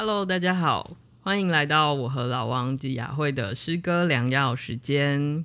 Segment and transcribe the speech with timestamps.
[0.00, 0.92] Hello，大家好，
[1.22, 5.44] 欢迎来到我和老王及雅慧的诗歌良药时间。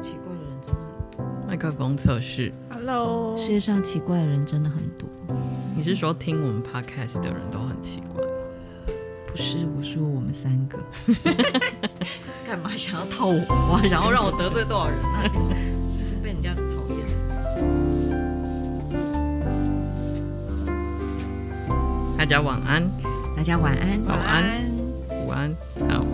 [0.00, 1.24] 奇怪的人真的很多。
[1.46, 2.52] 麦克风测试。
[2.70, 5.08] Hello，世界上奇怪的人真的很多。
[5.76, 8.20] 你是说听我们 Podcast 的人都很奇怪？
[9.28, 10.76] 不是，我说我们三个。
[12.44, 13.80] 干嘛想要套我话？
[13.86, 15.22] 想要让我得罪多少人啊？
[16.20, 16.52] 被人家。
[22.22, 22.88] 大家晚安，
[23.36, 24.44] 大家晚安，早安，
[25.10, 25.52] 午安，
[25.88, 26.06] 好，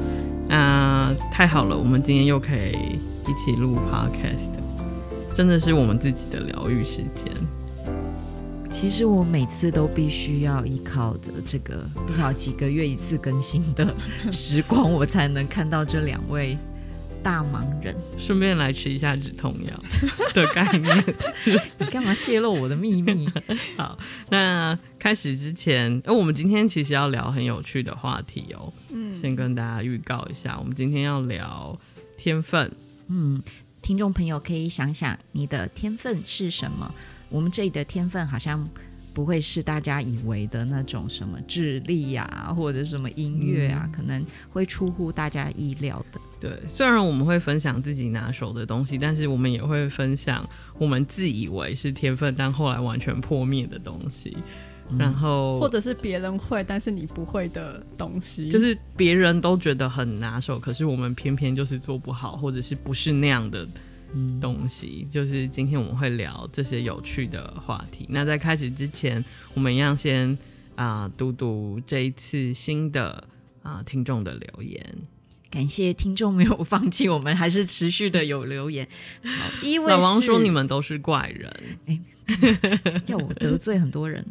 [0.49, 4.49] 那、呃、太好了，我们今天又可以一起录 podcast，
[5.35, 7.31] 真的是我们自己的疗愈时间。
[8.71, 13.95] 其实我每次都必须要依靠着这个不知道几个月一次更新的
[14.33, 16.57] 时光，我才能看到这两位。
[17.23, 19.85] 大忙人，顺便来吃一下止痛药
[20.35, 21.05] 的概念。
[21.79, 23.29] 你干嘛泄露我的秘密？
[23.77, 23.99] 好，
[24.31, 28.73] 那开始之前，呃，我们今天其实要聊很有趣的话题哦。
[28.91, 31.79] 嗯，先跟大家预告一下，我们今天要聊
[32.17, 32.71] 天分。
[33.09, 33.43] 嗯，
[33.83, 36.93] 听众朋友可以想想你的天分是什么？
[37.31, 38.69] 我们这里的天分好像
[39.13, 46.21] 不会是大家以为的那种什么智力啊，或者什么音乐啊，嗯，可能会出乎大家意料的。
[46.41, 54.37] 对，虽然我们会分享自己拿手的东西，但是我们也会分享我们自以为是天分，但后来完全破灭的东西。
[54.91, 63.69] 嗯、然后，或者是别人会，但是你不会的东西，就是别人都觉得很拿手，可是我们偏偏就是做不好，或者是不是那样的
[64.41, 65.03] 东西。
[65.05, 68.07] 嗯、就是今天我们会聊这些有趣的话题。
[68.09, 70.31] 那在开始之前，我们一样先
[70.75, 73.13] 啊、呃、读读这一次新的
[73.63, 74.83] 啊、呃、听众的留言。
[75.51, 78.87] 感谢听众没有放弃，我们还是持续的有留言。
[79.23, 81.51] 好，第一位老王说你们都是怪人，
[81.87, 81.99] 哎，
[83.09, 84.23] 要我得罪很多人。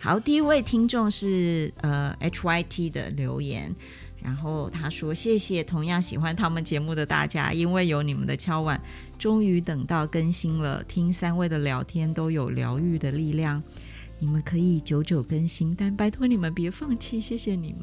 [0.00, 3.74] 好，第一位听众是呃 HYT 的留言，
[4.22, 8.80] 然后他说谢谢同样喜欢他们节目的大家，因为有你们的敲碗，
[9.18, 10.82] 终于等到更新了。
[10.84, 13.62] 听三位的聊天都有疗愈的力量，
[14.18, 17.82] 你们可以久久更新，但拜托你们别放弃，谢谢你们。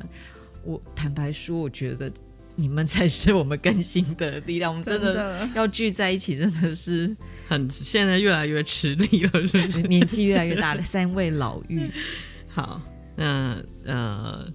[0.64, 2.12] 我坦白说，我觉得。
[2.56, 7.16] 你们才是我们更新的力量，我们真的要聚在一起，真的是
[7.48, 9.82] 很现在越来越吃力了，是不是？
[9.84, 11.90] 年纪越来越大了， 三位老妪。
[12.50, 12.82] 好，
[13.16, 14.46] 那呃，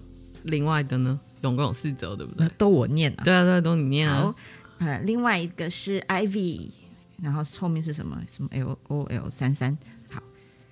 [0.44, 2.48] 另外的呢，总共有四则，对不对？
[2.58, 3.24] 都我念啊？
[3.24, 4.22] 对啊，对啊，都你念啊。
[4.22, 4.34] 好，
[4.78, 6.70] 呃，另外一个是 Ivy，
[7.22, 8.22] 然后后面是什么？
[8.28, 9.76] 什么 L O L 三三。
[10.10, 10.22] 好，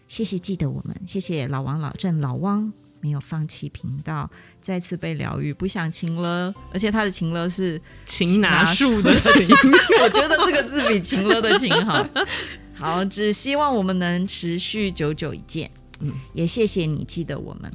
[0.07, 2.73] 谢谢记得我们，谢谢老王、老郑、老汪。
[3.05, 4.31] 没有放弃频道，
[4.63, 9.55] 再次被疗愈，不想情了，而且他的情了是擒拿术的 情，
[10.03, 12.09] 我觉得这个字比情了的情好。
[12.73, 15.71] 好，只希望我们能持续久久一见。
[16.01, 17.71] 嗯，也谢谢你记得我们。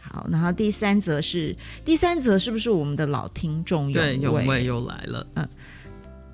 [0.00, 3.92] 好，然后第三则是第三则是不是我们的老听众？
[3.92, 5.24] 对，永卫又来了。
[5.34, 5.48] 嗯。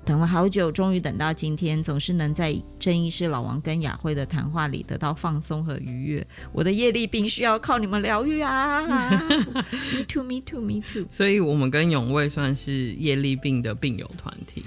[0.05, 6.25] 等了好久，终于等到今天，总是能在郑医师老王跟雅慧的谈话里得到放松和愉悦。
[6.53, 8.81] 我的业力病需要靠你们疗愈啊！
[8.85, 11.07] Me too, me too, me too。
[11.09, 14.63] 所以，我们跟永卫算是业力病的病友团体，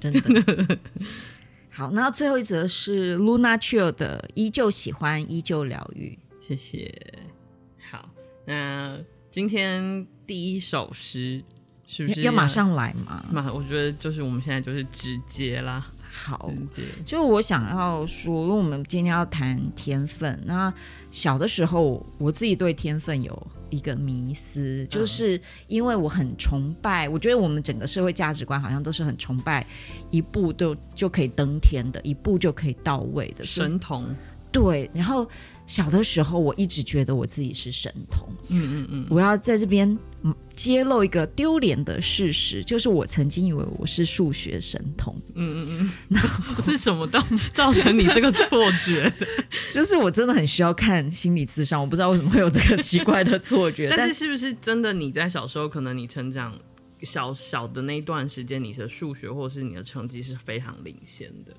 [0.00, 0.78] 真的。
[1.70, 6.18] 好，那最后一则是 Luna Chill 的，依旧喜欢，依旧疗愈。
[6.40, 6.92] 谢谢。
[7.88, 8.10] 好，
[8.44, 8.98] 那
[9.30, 11.44] 今天第一首诗。
[11.92, 13.22] 是不是要马上来嘛？
[13.30, 15.86] 马，我觉得就是我们现在就是直接啦。
[16.10, 16.50] 好，
[17.04, 20.40] 就我想要说，因为我们今天要谈天分。
[20.46, 20.72] 那
[21.10, 25.38] 小的时候，我自己对天分有一个迷思，就是
[25.68, 29.66] 因为我很崇拜，我觉得我们整个社会价值观好像都是很崇拜
[30.10, 34.06] 一步就就可以登天的，一步就可以到位的神童。
[34.50, 35.28] 对，然后。
[35.66, 38.28] 小的时候，我一直觉得我自己是神童。
[38.48, 39.96] 嗯嗯嗯，我要在这边
[40.54, 45.16] 揭露一个丢脸的事实，就是我曾经以为我是数学神童。
[45.34, 46.20] 嗯嗯嗯， 那
[46.60, 47.24] 是什么造
[47.54, 49.26] 造成你这个错觉的？
[49.72, 53.88] 就是我真的很需要看心理咨商，我不知道为什么会有这个奇怪的错觉。
[53.88, 54.92] 但是是不是真的？
[54.92, 56.58] 你在小时候，可能你成长
[57.02, 61.54] 小小的那一段时间，你的数学或者是你的成绩是非常领先的。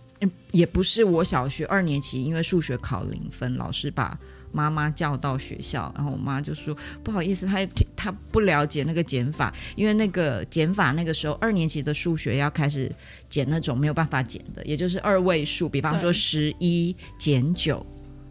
[0.52, 4.18] 也不是我小学二年级，因为数学考零分，老师把
[4.52, 7.66] 妈妈叫到学校，然后我妈就说不好意思，她
[7.96, 12.92] 她不了解那个减法，因为那个减法那个时候二年级的数学要开始
[13.30, 17.84] 减那种没有办法减的，也就是二位数，比方说十一减九，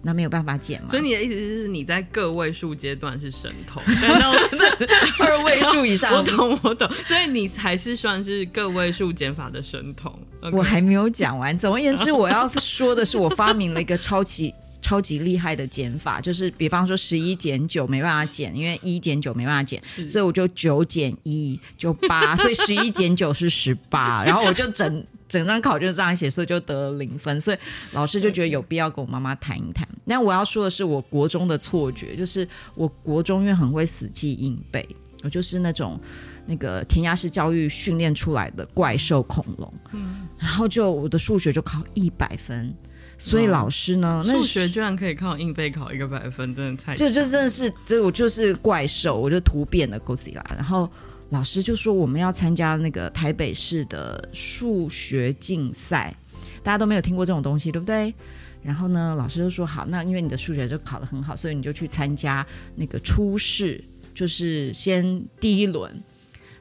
[0.02, 0.88] 那没有办法减嘛。
[0.88, 3.82] 所以你的意思就是你在个位数阶段是神童，
[5.19, 10.12] 二位数以上， 我懂我懂，所以你还是算是个位数减法的神童。
[10.43, 10.56] Okay.
[10.56, 11.56] 我还没有讲完。
[11.56, 14.52] 总而言之，我要说的是，我发明了一个超级
[14.82, 27.40] 超级厉害的减法，就是比方说十一减九没办法减，因为一减九没办法减，所以我就九减一就八，所以十一减九是十八，然后我就整整张考卷这样写，所以就得了零分。
[27.40, 27.56] 所以
[27.93, 29.88] 老师就觉得有必要跟我妈妈谈一谈。
[30.05, 34.87] 那我要说的是，我国中的错觉就是，我国中因为很会死记硬背，
[35.23, 35.99] 我就是那种。
[36.44, 42.75] 那个填鸭式教育训练出来的怪兽恐龙，嗯，然后就我的数学就考一百分，
[43.17, 50.43] 所以老师呢，数学居然可以靠硬背考一个百分，真的太就就真的是，就我就是怪兽，我就突变的 Godzilla。
[50.49, 50.90] 然后
[51.32, 56.14] 老师就说我们要参加那个台北市的数学竞赛，
[56.62, 58.14] 大家都没有听过这种东西，对不对？
[58.62, 62.46] 然后呢，老师就说好，那因为你的数学就考得很好，所以你就去参加
[62.76, 63.82] 那个初试，
[64.14, 65.90] 就是先第一轮。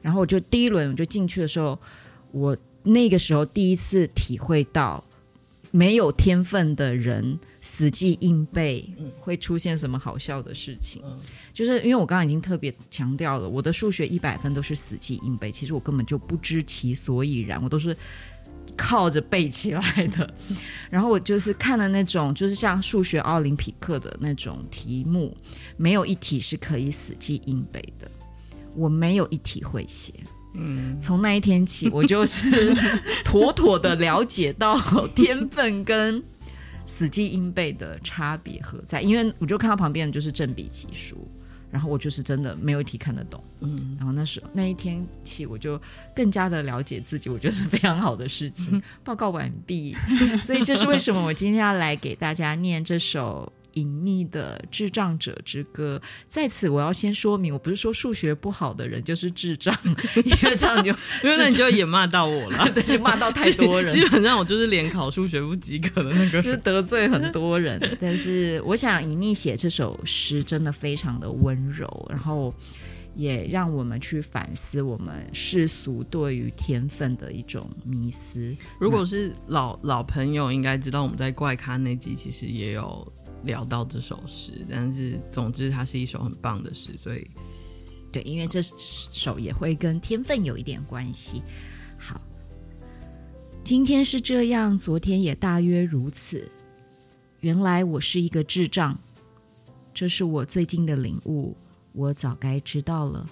[0.00, 1.78] 然后我就第一轮我就进去的时候，
[2.30, 5.04] 我那个时候第一次体会到
[5.70, 8.86] 没有天分的人死记硬背
[9.18, 11.00] 会出现什么好笑的事情。
[11.06, 11.18] 嗯、
[11.54, 17.96] 就是因为我刚刚已经特别强调了，我的数学一百分都是死记硬背，其实我根本就不知其所以然，我都是
[18.76, 20.34] 靠着背起来的。
[20.90, 25.36] 然后我就是看了那种就是像数学奥林匹克的那种题目，
[25.76, 28.10] 没有一题是可以死记硬背的。
[28.74, 30.12] 我没有一题会写，
[30.54, 32.74] 嗯，从那一天起，我就是
[33.24, 34.76] 妥妥的了解到
[35.14, 36.20] 天分跟
[36.92, 39.00] 死记硬背的差别何在。
[39.00, 41.26] 因为我就看到旁边的就是正比奇书，
[41.70, 45.80] 然后我就是真的没有一题看得懂，嗯，然后那时候那一天起，我就
[46.14, 48.82] 更加的了解自己，我觉得是非常好的事情。
[49.02, 49.96] 报告完毕，
[50.42, 53.50] 所以这是为什么我今天要来给大家念这首。
[53.74, 59.76] 隐匿的智障者之歌，在此我要先说明，我不是说数学不好的人就是智障，
[60.16, 60.90] 因为这样就
[61.22, 67.80] 因为那你就也骂到我了， 对，骂到太多人， 基本上我就是联考数学不及格的那个，就是得罪很多人。
[68.00, 72.54] 但是我想，隐匿写这首诗真的非常的温柔，然后
[73.14, 78.54] 也让我们去反思我们世俗对于天分的一种迷思。
[78.80, 83.12] 如果是老老朋友，应该知道我们在怪咖那集其实也有。
[83.44, 87.30] 聊到这首诗，但是总之它是一首很棒的诗，所以
[88.10, 91.42] 对，因为这首也会跟天分有一点关系。
[91.98, 92.20] 好，
[93.64, 96.50] 今天是这样，昨天也大约如此。
[97.40, 98.98] 原来我是一个智障，
[99.92, 101.56] 这是我最近的领悟。
[101.92, 103.28] 我早该知道了。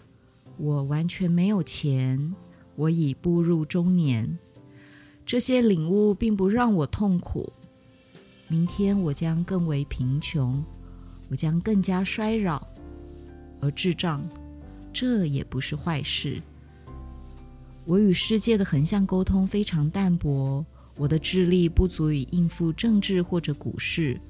[0.57, 2.35] 我完全没有钱，
[2.77, 4.39] 我已步入中年。
[5.25, 7.53] 这些领悟并不让我痛苦。
[8.51, 10.61] 明天我将更为贫穷，
[11.29, 12.61] 我将更加衰老，
[13.61, 14.21] 而智障，
[14.93, 16.43] 这也不是坏事。
[17.85, 20.67] 我与世界的横向沟通非常淡薄，
[20.97, 24.21] 我的智力不足以应付政治或者股市。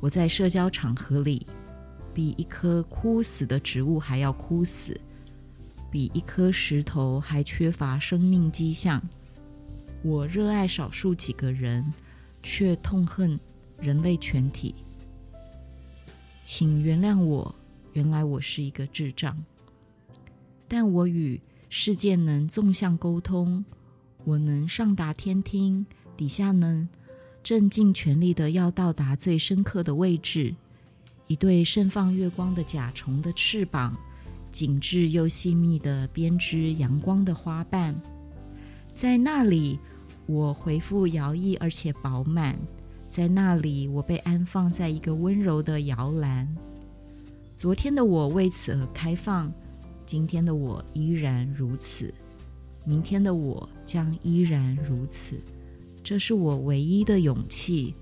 [0.00, 1.46] 我在社交场合里，
[2.12, 5.00] 比一棵枯死的植物还要枯死，
[5.90, 9.02] 比一颗石头还缺乏生命迹象。
[10.02, 11.82] 我热爱少数几个人。
[12.48, 13.38] 却痛恨
[13.76, 14.72] 人类全体，
[16.44, 17.52] 请原谅我，
[17.92, 19.36] 原来我是一个智障。
[20.68, 23.64] 但我与世界能纵向沟通，
[24.24, 25.84] 我能上达天听，
[26.16, 26.88] 底下呢，
[27.42, 30.54] 正尽全力的要到达最深刻的位置。
[31.26, 33.96] 一对盛放月光的甲虫的翅膀，
[34.52, 38.00] 紧致又细密的编织阳光的花瓣，
[38.94, 39.80] 在那里。
[40.26, 42.58] 我回复摇曳而且饱满，
[43.08, 46.46] 在那里，我被安放在一个温柔的摇篮。
[47.54, 49.52] 昨天的我为此而开放，
[50.04, 52.12] 今天的我依然如此，
[52.84, 55.40] 明天的我将依然如此。
[56.02, 57.94] 这是我唯一的勇气，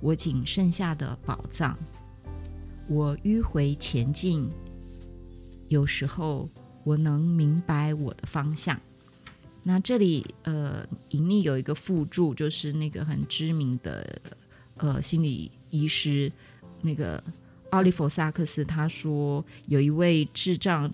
[0.00, 1.78] 我仅剩下的宝藏。
[2.88, 4.50] 我迂回前进，
[5.68, 6.48] 有时候
[6.84, 8.80] 我能明白我的方向。
[9.62, 14.20] 那这里呃，隐匿有一个附注，就是那个很知名的
[14.78, 16.32] 呃心理医师
[16.80, 17.22] 那个
[17.68, 20.90] 奥利弗萨克斯，他说有一位智障，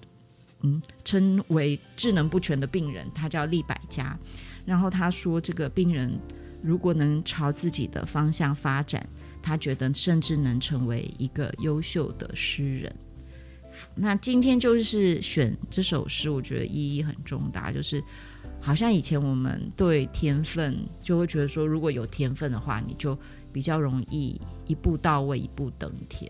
[0.63, 4.19] 嗯，称为智能不全的病人，他叫利百加。
[4.65, 6.19] 然后他说，这个病人
[6.61, 9.09] 如果能朝自己的方向发展，
[9.41, 12.97] 他觉得甚至能成为一个优秀的诗人。
[13.95, 18.03] 那今天就是选这首诗，我觉得意义很重大，就是。
[18.67, 23.17] 好像以前我们对天分就会觉得说，如果有天分的话，你就
[23.53, 26.29] 比较容易一步到位，一步登天。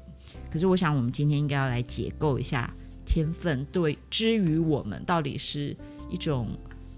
[0.53, 2.71] 可是我想，我们今天应该要来解构一下
[3.07, 5.75] 天分对之于我们到底是
[6.11, 6.51] 一种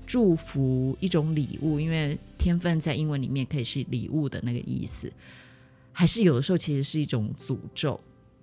[0.04, 5.08] 祝福、一种礼物，因为天分在英文里面可以是礼物的那个意思，
[5.92, 8.00] 还是有的时候其实是一种诅咒，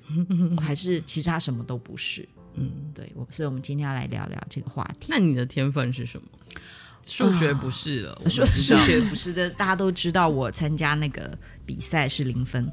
[0.62, 2.26] 还是其实它什么都不是？
[2.54, 5.08] 嗯，对，我所以我们今天要来聊聊这个话题。
[5.10, 6.28] 那你的天分是什么？
[7.06, 12.70] 数学不是了，数、呃、数学不是的，大家都知道我参加那个比赛是零分，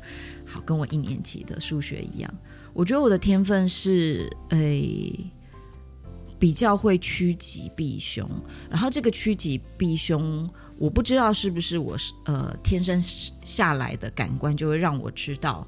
[0.46, 2.34] 好，跟我一年级的数学一样。
[2.72, 5.30] 我觉得我的天分是诶、欸，
[6.38, 8.26] 比较会趋吉避凶，
[8.70, 10.48] 然后这个趋吉避凶，
[10.78, 12.98] 我不知道是不是我是呃天生
[13.44, 15.66] 下来的感官就会让我知道。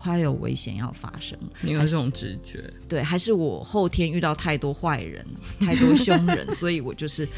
[0.00, 2.72] 快有危险要发生，应该是这种直觉。
[2.86, 5.26] 对，还是我后天遇到太多坏人、
[5.58, 7.28] 太多凶人， 所以我就是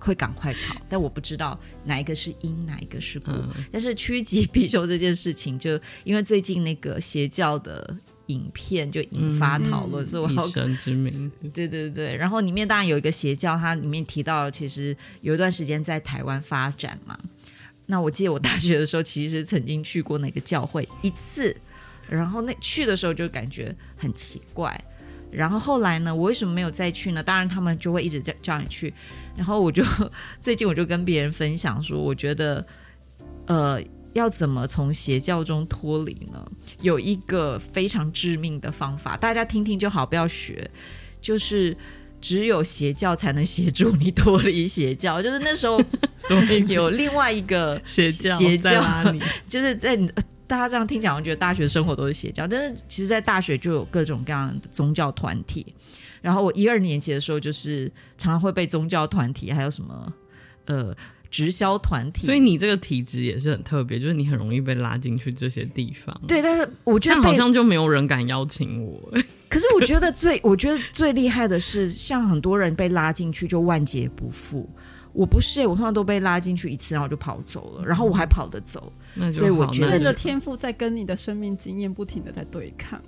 [0.00, 0.74] 会赶快跑。
[0.88, 3.32] 但我不知道哪一个是因，哪一个是果。
[3.32, 11.30] 嗯、但是趋吉避凶这件事情，就因为最近那个邪教的影片就引发讨论，嗯、所以我好以神之名。
[11.54, 17.16] 对对对，然后里面当然有一个邪教，它里面提到其实有一段时间在台湾发展嘛。
[17.86, 21.54] 那我记得我大学的时候，其实曾经去过那个教会一次。
[22.08, 24.76] 然后那去的时候就感觉很奇怪，
[25.30, 27.22] 然后后来呢，我为什么没有再去呢？
[27.22, 28.92] 当然他们就会一直叫叫你去，
[29.40, 29.82] 然后我就
[30.38, 32.62] 最近我就跟别人分享说，我觉得
[33.46, 33.82] 呃
[34.12, 36.46] 要怎么从邪教中脱离呢？
[36.82, 40.70] 有一个非常致命的方法，大家听听就好，不要学，
[41.22, 41.74] 就是
[42.20, 45.82] 只有邪教才能协助你脱离邪教，就是那时候
[46.68, 48.84] 有另外一个邪教邪教
[49.48, 49.98] 就是在。
[50.50, 55.64] 大家这样听讲，我觉得大学生活都是邪教，但是其实，在大学就有各种各样的宗教团体。
[56.20, 60.12] 然后我一二年级的时候，就是常常会被宗教团体，还有什么
[60.66, 60.94] 呃
[61.30, 62.26] 直销团体。
[62.26, 66.20] 所以你这个体质也是很特别，就是你很容易被拉进去这些地方。
[66.28, 69.12] 对，但是我觉得好像就没有人敢邀请我。
[69.48, 74.68] 可是我觉得最我觉得最厉害的是，像很多人被拉进去就万劫不复。
[75.12, 78.92] 我不是，我通常都被拉进去一次，然后就跑走了，然后我还跑得走，
[79.32, 83.02] 所以我觉得这个天赋在跟你的生命经验不停的在对抗。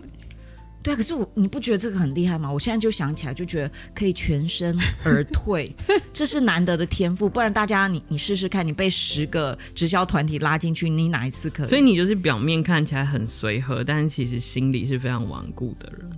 [0.82, 2.52] 对啊，可是我你不觉得这个很厉害吗？
[2.52, 5.74] 我现在就想起来就觉得可以全身而退，
[6.12, 7.28] 这是难得的天赋。
[7.28, 11.66] 不然大家你你试试看，你被十个直销团体拉进去，你哪一次可以？
[11.66, 16.10] 所以你就是表面看起来很随和，但是其实心里是非常顽固的人，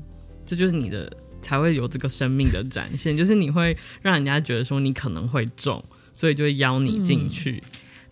[0.46, 1.10] 这就是你的。
[1.42, 7.62] 才会有这个生命的展现，就是你会让人家觉得说你可能会中，所以就会邀你进去。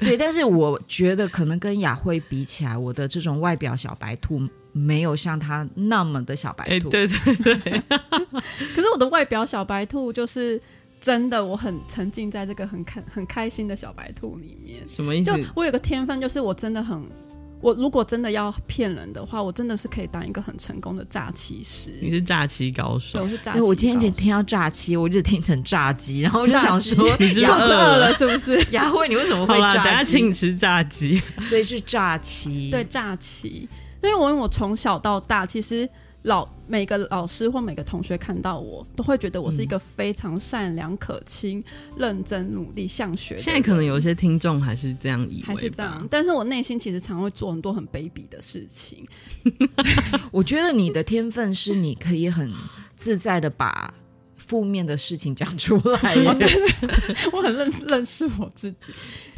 [0.00, 6.88] 嗯、对，但是我觉得可能跟雅慧比起来，我的这种外表小白兔没有像他那么的小白兔。
[6.88, 7.82] 对对对。
[8.74, 10.60] 可是我的外表小白兔就是
[11.00, 14.82] 真的，我很沉浸在这个很开很开心的小白兔里面。
[14.88, 15.30] 什么意思？
[15.32, 17.02] 就我有个天分，就是我真的很。
[17.60, 21.92] 我如果真的要骗人的话，我真的是可以当一个很成功的诈欺师。
[22.00, 23.68] 你是诈欺高手，对，我是诈欺高手。
[23.68, 28.12] 我今天听到诈欺，我就听成炸鸡，然后我就想说， 你是不是饿了？
[28.14, 28.60] 是不是？
[28.74, 29.54] 雅慧，你为什么会？
[29.54, 31.20] 好了，等下请你吃炸鸡。
[31.46, 33.68] 所以是诈欺，对，诈欺。
[34.02, 35.88] 因为我因为我从小到大，其实。
[36.26, 41.60] 老每个老师或每个同学看到我都会觉得我是一个非常善良、可亲、
[41.96, 43.36] 认真、努力、向学。
[43.36, 46.06] 现在可能有一些听众还是这样以为，还是这样。
[46.08, 49.04] 但是我内心其实常会做很多很卑鄙的事情。
[50.30, 52.48] 我觉得你的天分是你可以很
[52.94, 53.92] 自在的把
[54.36, 56.14] 负面的事情讲出来。
[57.34, 58.92] 我很认认识我自己，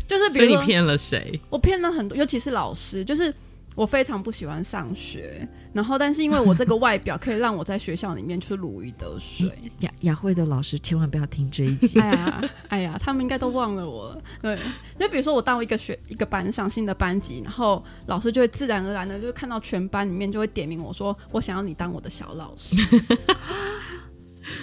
[0.06, 1.40] 就是比如说你骗了谁？
[1.48, 3.34] 我骗了很多，尤其是老师，就是。
[3.74, 9.50] 我非常不喜欢上学，然后但是因为我这个外表可以让我在学校里面去如鱼得水。
[9.80, 11.98] 雅雅慧的老师千万不要听这一集。
[11.98, 14.22] 哎呀，哎呀，他们应该都忘了我了。
[14.40, 14.56] 对，
[14.98, 22.76] 就比如说我到一个学一个班上新的班级，然后老师就会自然而然的就会看到全班里面就会点名我说我想要你当我的小老师。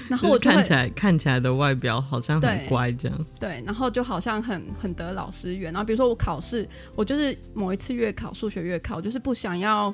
[0.09, 5.71] 然后我看起来看起来的外表好像很乖这样，对，然后就好像很很得老师缘。
[5.73, 9.93] 然后比如说我考试，我就是某一次月考数学月考，我就是不想要。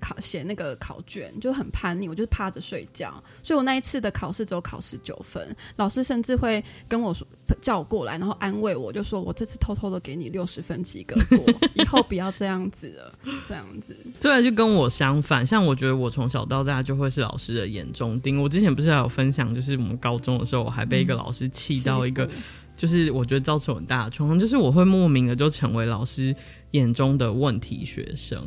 [0.00, 5.54] 考写那个考卷就很叛逆，我就是趴着睡觉，所以我那一次的考试只有考十九分。
[5.76, 7.26] 老师甚至会跟我说
[7.60, 13.96] 叫我过来，然后安慰我，就说我这次偷偷的给你六十分及格过，以后不要这样子了，这样子。
[14.20, 18.40] 对，就跟我相反，像我觉得我从小到大就会是老师的眼中钉。
[18.40, 22.30] 我之前不是还有分享，就是我们高中的时候，我还被一个老师气到一个，嗯、
[22.76, 26.34] 就是我觉得造成很大的创伤，就是我会莫名的就成为老师
[26.72, 28.44] 眼中的问题学生。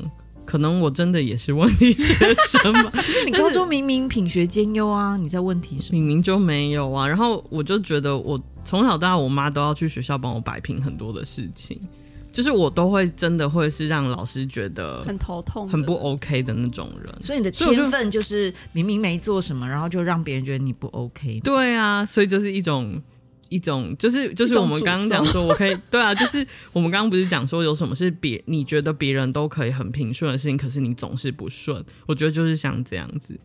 [0.52, 2.14] 可能我真的也是问题学
[2.60, 2.92] 生吧？
[2.94, 5.98] 可是你高中明明品学兼优啊，你在问题什么？
[5.98, 7.08] 明明就没有啊。
[7.08, 11.80] 然后我就觉得，我从小到大，我妈都要去学校帮我摆平很多的事情，
[12.34, 17.16] 就是我都会真的会是让老师觉得很头痛、很不 OK 的那种人。
[17.22, 21.40] 所以你的天分就是明明没做什么，然后就让别人觉得你不 OK。
[21.46, 23.02] 对啊，所以就是一种
[23.52, 26.44] 一种，就是就是我们刚刚讲说，我可以对啊，就是
[26.74, 31.86] 我们刚刚不是讲说有什么是别你觉得别人都可以很平顺的事情，可是你总是不顺。
[32.08, 33.40] 我觉得就是像这样子，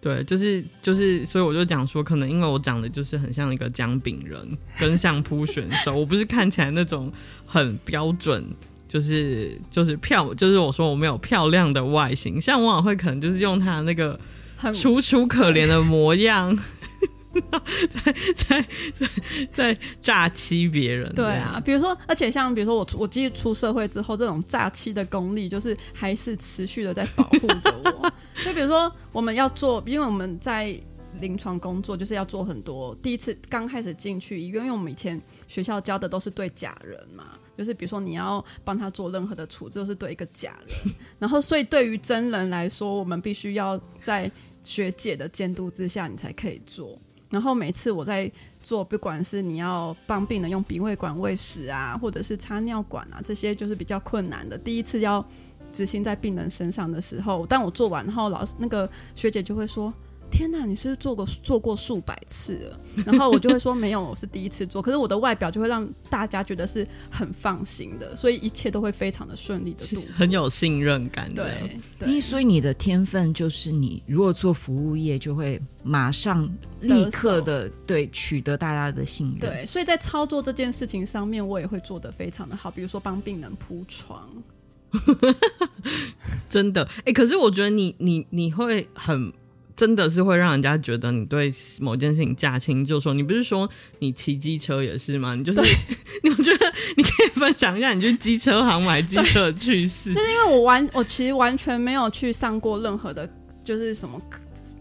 [0.00, 4.40] 对，就是就是，所以我就讲说，可能因为我长得就是很像一个姜饼人，
[4.78, 7.12] 跟相扑选手，我不是看起来那种
[7.44, 8.44] 很标准。
[8.88, 14.18] 就是就是漂，就是我说我没有漂亮的外形，像王会可能就是用他那个
[14.74, 16.58] 楚楚可怜的模样，
[17.54, 18.66] 在在
[18.98, 19.08] 在
[19.52, 21.12] 在诈欺别人。
[21.14, 28.12] 对啊，比如说，而且像比如说我我继续出社会之后，这种诈欺的功力就是还是持续的在保护着我。
[28.44, 30.78] 就比如说我们要做，因为我们在。
[31.20, 32.94] 临床工作就是要做很多。
[33.02, 40.94] 第一次刚开始进去医院，因为我们以前学校教的都是对假人嘛，就是比如说你要帮他做任何的处置，都是对一个假人。
[41.18, 44.30] 然后，所以对于真人来说，我们必须要在
[44.62, 46.96] 学姐的监督之下，你才可以做。
[47.30, 48.30] 然后每次我在
[48.62, 54.58] 做，不管是你要帮病人用鼻胃管喂食啊，或者是插尿管啊，这些就是比较困难的。
[54.58, 55.24] 第一次要
[55.72, 59.92] 执行在病人身上的时候，当我做完后，老师那个学姐就会说。
[60.30, 62.80] 天哪，你是不是做过做过数百次了？
[63.04, 64.80] 然后我就会说没有，我是第一次做。
[64.80, 71.44] 可是我的外表就会让大家觉得是很放心的，所以一切都会非常的顺利的度，很有信任感的。
[71.44, 76.48] 对，对，因为所以你的天分就是你如果做服务业，就会马上
[76.80, 79.40] 立刻的对取得大家的信任。
[79.40, 82.70] 对，所以在操作这件事情上面，我也会做得非常的好。
[82.70, 84.30] 比如说帮病人铺床，
[86.48, 89.32] 真的哎、欸，可是我觉得你你你会很。
[89.80, 93.14] 真的是会让人家觉得你对某件事情驾轻就熟。
[93.14, 93.66] 你不是说
[94.00, 95.34] 你骑机车也是吗？
[95.34, 95.60] 你就是，
[96.22, 100.12] 你我觉得你可以分享一下你去机车行买机车的趣事。
[100.12, 103.26] 就是因为我完，我其实完全没有去上过任何的，
[103.64, 104.20] 就是什么。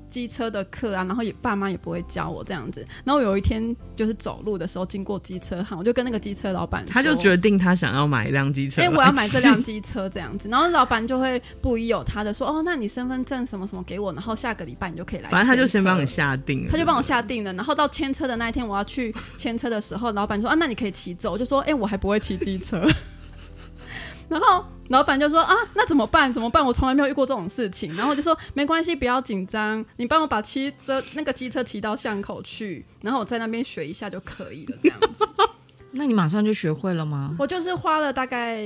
[0.10, 2.86] 机车的课啊，然后也爸妈也不会教我这样子。
[3.04, 10.50] 然后有一天就是走路的时候经过机车行，我就跟那个机车老板，他就决定他想要买一辆机车，因为我要买这辆机车这样子。
[10.50, 17.54] 然后老板就会不疑有他的说：“哦，那你身份证什么什么给我，然后下个礼拜你就可以来。”反正他就先帮你下定了，他就帮我下定了。
[17.54, 22.88] 然后到签车的那一天，我要去签车的时候，老板说：“啊，那你可以骑走。”我就说：“哎，我还不会骑机车。
[24.30, 26.32] ”然后老板就说啊，那怎么办？
[26.32, 26.66] 怎么办？
[26.66, 27.96] 我从来没有遇过这种事情。
[27.96, 34.78] 然后我就说没关系，不要紧张，你帮我把骑车那个机车骑到巷口去，然后我在那边学一下就可以了。
[34.82, 35.26] 这样子，
[35.92, 37.36] 那你马上就学会了吗？
[37.40, 38.62] 我就是花了大概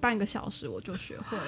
[0.00, 1.44] 半个小时，我就学会了。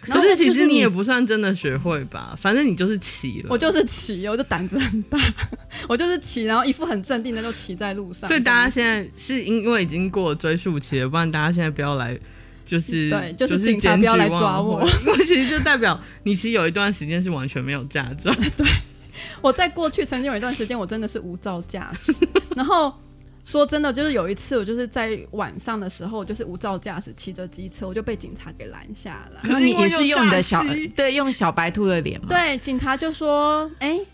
[0.00, 2.36] 可是其实你也不算真的学会吧？
[2.38, 5.18] 反正你就是骑了，我就是骑，我就胆子很大，
[5.88, 8.28] 我就是骑，然后一副很镇定的就骑在路上。
[8.28, 12.18] 所以大家现在是因为已经过了追溯期了，不然大家现在不要来。
[12.64, 18.32] 就是对，就是警察不要来抓我， 因为其实就代表你其实有一段时间是完全没有驾照。
[18.56, 18.66] 对，
[19.40, 22.12] 我在过去曾经有一段时间，我真的是无照驾驶。
[22.56, 22.92] 然后
[23.44, 29.40] 说真的，就是有一次，我就是在晚上的时候，就是无照驾驶骑着机车，我就被警察给拦下了。
[29.42, 30.64] 可是你也是用你的小
[30.96, 32.26] 对，用小白兔的脸吗？
[32.28, 34.06] 对，警察就说：“哎、欸。”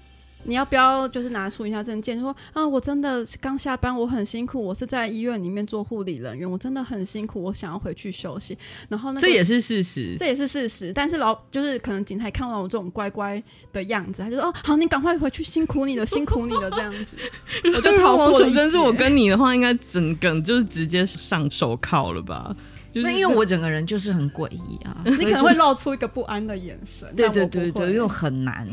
[0.44, 2.18] 你要不要就是拿出一下证件？
[2.18, 8.56] 说啊，我真的刚下班，我很辛苦，我是在医院里面做护理人员，我真的很辛苦，我想要回去休息。
[8.88, 10.92] 然后那个，这也是事实，这也是事实。
[10.92, 17.16] 但是老就是可能警察看到我这种乖乖的样子，他就说哦，好，你赶快回去，辛苦你了，辛苦你了，这样子。
[17.76, 18.54] 我就逃过了一劫。
[18.54, 22.56] 真是我跟你的话，应该整个就是直接上手铐了吧？
[22.92, 27.08] 就是、那因为我整个人就是很诡异啊， 你可能会露出一个不安的眼神。
[27.14, 28.68] 对对对对，因为很难，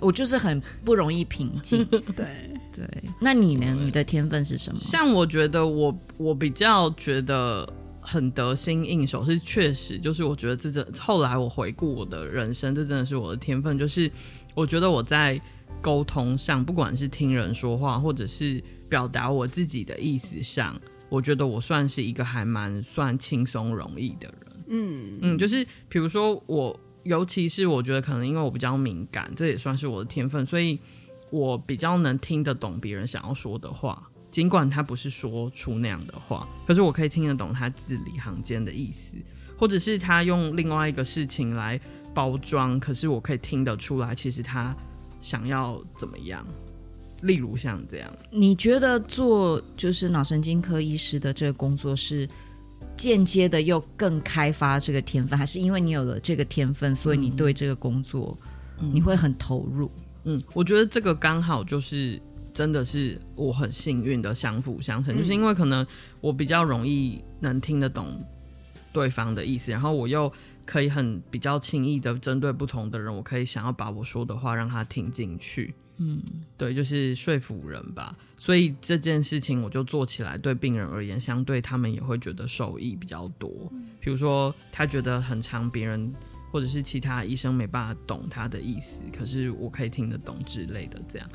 [0.00, 1.84] 我就是很不容易平静。
[2.16, 2.26] 对
[2.74, 2.86] 对，
[3.20, 3.76] 那你呢？
[3.78, 4.78] 你的天分是什么？
[4.78, 7.68] 像我觉得我我比较觉得
[8.00, 13.76] 很得心应手，是确实就是我觉得这这后来我回顾我的人生，这真的是我的天分。
[13.76, 14.10] 就是
[14.54, 15.40] 我觉得我在
[15.82, 20.80] 沟通上，不管是听人说话，或者是表达我自己的意思上。
[21.08, 30.78] 我觉得我算是一个还蛮算轻松容易的人，嗯嗯，就是比如说我，尤其是我觉得可能因为我比较敏感，这也算是我的天分，所以
[31.30, 39.16] 我比较能听得懂别人想要说的话，尽管他不是说出那样的话，可是我可以听得懂他字里行间的意思，
[39.56, 41.80] 或者是他用另外一个事情来
[42.14, 44.76] 包装，可是我可以听得出来，其实他
[45.20, 46.46] 想要怎么样。
[47.22, 52.28] 例如像这样，你觉得做就是脑神经科医师的这个工作是
[52.96, 58.36] 间接的又更开发这个天分，还是因为你有了这个天分，所以你对这个工作
[58.92, 59.90] 你会很投入？
[60.24, 62.20] 嗯，我觉得这个刚好就是
[62.52, 65.86] 真的是我很幸运的相辅相成，就是因为可能
[66.20, 68.24] 我比较容易能听得懂
[68.92, 70.32] 对方的意思，然后我又
[70.66, 75.74] 可以很比较轻易的针对不同的人，我可以想要把我说的话让他听进去。
[75.98, 76.22] 嗯，
[76.56, 78.16] 对，就是说服人吧。
[78.36, 83.50] 所以这件事情我就做起来，对病人而言，相对他们也会觉得受益比较多。
[84.00, 86.12] 比如说，他觉得很长，别人
[86.50, 91.28] 或者是其他医生没办法懂他的意思，可是我可以听得懂之类的，这样。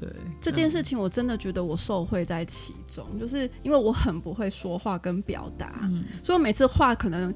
[0.00, 0.08] 对
[0.40, 7.34] 这件事情，我真的觉得我受惠在其中，就是因为我很不会说话跟表达，嗯、所以我每次话可能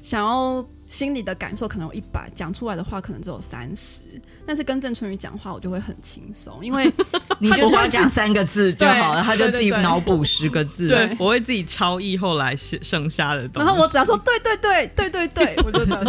[0.00, 4.00] 想要心里的感受可能有一百，讲出来的话可能只有三十，
[4.46, 6.92] 但是跟郑春雨讲话我就会很轻松，因为
[7.38, 16.02] 你就只要讲三个字就好了，他就自己脑补十个字，对，我会自己超译后来剩下的东西，然后我只要说对对对对对对，我就这样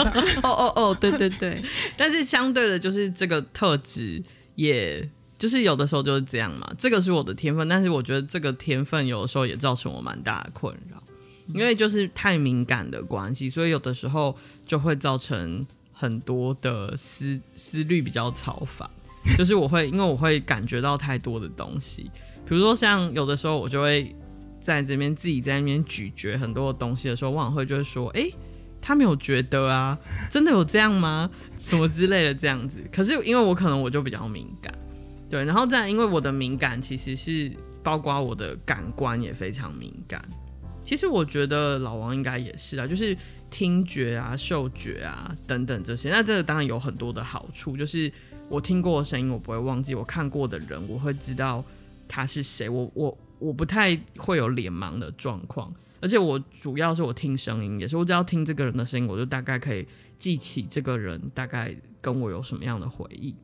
[0.43, 1.61] 哦哦哦，对对对，
[1.95, 4.23] 但是相对的，就是这个特质
[4.55, 5.09] 也。
[5.41, 11.01] 就是有的时候就是这样嘛，这个是我的天分，但是我觉得这个天分有的时候也造成我蛮大的困扰，
[11.53, 14.35] 因为就是太敏感的关系，所以有的时候
[14.65, 18.89] 就会造成很多的思思虑比较操烦。
[19.37, 22.09] 就是我会因为我会感觉到太多的东西，
[22.45, 24.15] 比如说像有的时候我就会
[24.59, 28.27] 在这边自己在那边咀嚼很多的东西的时候，往往会就会说，哎、
[28.81, 29.97] 他没有觉得啊，
[30.29, 31.29] 真的有这样吗？
[31.59, 32.79] 什么之类的这样子。
[32.91, 34.73] 可是因为我可能我就比较敏感。
[35.29, 37.51] 对，然后再因为我的敏感其实是
[37.83, 40.21] 包括我的感官也非常敏感。
[40.83, 43.15] 其实我觉得老王应该也是啊，就是
[43.49, 46.09] 听觉啊、嗅觉啊等等这些。
[46.09, 48.11] 那这个当然有很多的好处，就是
[48.49, 51.63] 我听过的声音我不会忘记，我看过的人我会知道
[52.07, 52.67] 他是谁。
[52.67, 63.35] 我我我不太会有脸盲的状况，而且我主要是我听声音，也是我只要听这个人的声音，我就大概可以记起这个人大概跟我有什么样的回忆。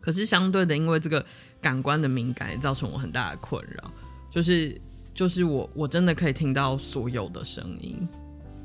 [0.00, 1.24] 可是相对的，因为这个
[1.60, 3.90] 感官的敏感也造成我很大的困扰，
[4.30, 4.80] 就是
[5.18, 8.06] 就是我我真的可以听到所有的声音，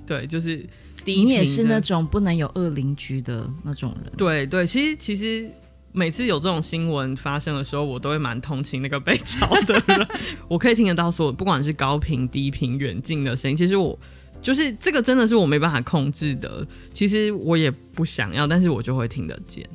[0.06, 0.64] 对，就是
[1.04, 5.50] 你也是那种不能有恶邻居的那种人，对对，其实其实
[5.94, 10.08] 每次有这种新闻发生的时候，我都会蛮同情那个被吵的人，
[10.48, 13.98] 我可以听得到所有不管是高频、低频、远近的声音，其实我
[14.40, 16.64] 就是这个真的是我没办法控制的，
[16.94, 19.68] 其实我也不想要，但是我就会听得见。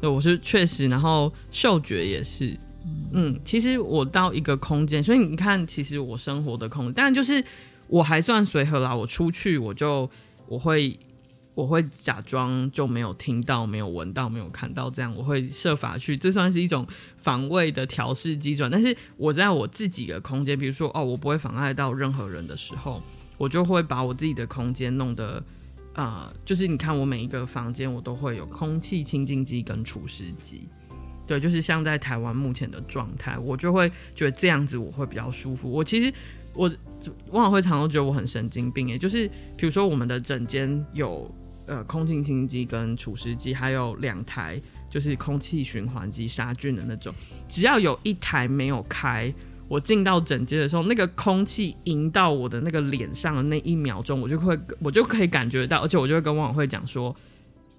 [0.00, 2.58] 对，我是确实，然后嗅觉也是，
[3.12, 7.42] 嗯，其实我到一个空间，所以你看，其实我生活的空间，但就是
[7.88, 8.94] 我还算随和啦。
[8.94, 10.08] 我出去，我就
[10.48, 10.98] 我会
[11.54, 18.70] 我会假装就没有听到、没有闻到、没有看到，这样我会设法去，这算是一种防卫的调试机转。
[18.70, 23.02] 但是我在我自己的空间，比如说哦，我不会妨碍到任何人的时候，
[23.38, 25.42] 我就会把我自己的空间弄得。
[25.94, 30.68] 啊、就是你看，我每一个房间我都会有空气清净机跟除湿机，
[31.26, 35.70] 对，就是像在台湾目前的状态，我就会觉得这样子我会比较舒服。
[35.70, 36.12] 我其实
[36.52, 36.70] 我
[37.32, 41.30] 往往会常常觉得我很神经病，也，就是比如说我们的诊间有
[41.66, 47.12] 呃空气清新机跟除湿机，还有两台就是空气循环机杀菌的那种，
[47.48, 49.32] 只要有一台没有开。
[49.68, 57.12] 我进到诊间的时候，那个空气迎到我的那个脸上的那一秒钟，我就会，我就可以感觉到，而且我就会跟王委会讲说，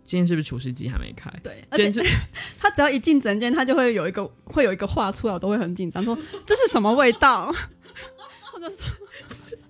[0.08, 1.30] 今天是不是厨师机还没开？
[1.44, 2.02] 对，而且是
[2.58, 7.54] 他只要一进整间，他就会有一个 会有一个话出来，我都会很紧张，说这是什么味道？
[8.54, 8.86] 或者说，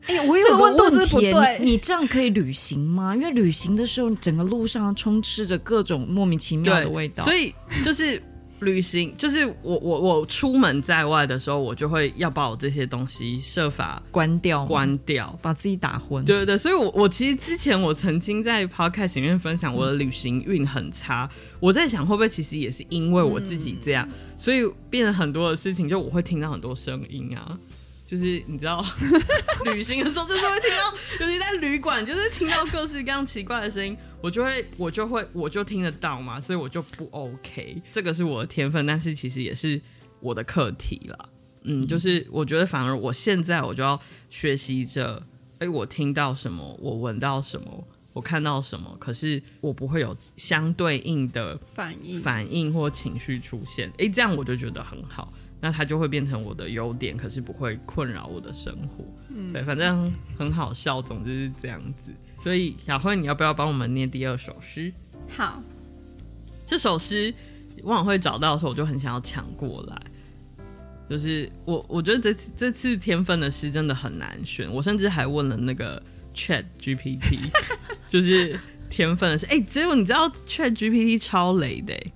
[0.05, 0.73] 哎呀，我有个问
[1.05, 3.15] 题，不对你，你这样可以旅行吗？
[3.15, 7.51] 因为旅行的时候，整个路上充斥着各种莫名其妙的味道，所以
[7.83, 8.21] 就是。
[8.61, 16.23] 旅行就是我我我出门在外的时候，我就会要把我这些东西设法关掉，关掉，把自己打昏。
[16.25, 27.57] 对对对，所以我，我我其实之前我曾经在 podcast 里面分享我的旅行运很差，嗯，我在想会不会其实也是因为我自己这样，嗯，所以变了很多的事情，就我会听到很多声音啊。
[28.05, 28.81] 就是你知道，
[29.65, 37.81] 旅行的时候就是会听到， 尤其在旅馆，就是听到各式各样奇怪的声音，我就会，我就会，我就听得到嘛，所以我就不 OK。
[37.89, 39.79] 这个是我的天分，但是其实也是
[40.19, 41.29] 我的课题了。
[41.63, 43.99] 嗯，就是我觉得反而我现在我就要
[44.29, 45.21] 学习着，
[45.59, 53.91] 哎，我听到什么，我闻到什么，我看到什么，可是我不会有相对应的反应、反应或情绪出现。
[53.97, 55.31] 哎，这样我就觉得很好。
[55.59, 59.03] 那它就会变成我的优点，可是不会困扰我的生活。
[59.29, 62.11] 嗯，对，反正很好笑，总之是这样子。
[62.37, 64.93] 所以小慧，你要不要帮我们念第二首诗？
[65.29, 65.61] 好，
[66.65, 67.33] 这首诗
[67.83, 70.01] 往往会找到的时候，我就很想要抢过来。
[71.09, 74.69] 就是我，我觉得这次这次天分的诗真的很难选。
[74.71, 76.01] 我甚至还问了那个
[76.35, 77.39] Chat GPT，
[78.09, 79.45] 就是天分的诗。
[79.45, 82.13] 哎、欸，结果你知道 Chat GPT 超雷的、欸。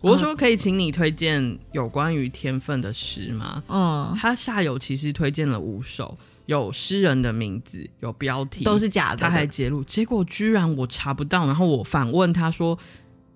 [0.00, 3.62] 我说可以请你推荐有关于天分的诗吗？
[3.68, 9.18] 嗯，他下游其实推荐了五首，有诗人的名字，有标题，都是假的。
[9.18, 11.46] 他还揭露，结果居然我查不到。
[11.46, 12.78] 然后我反问他说：“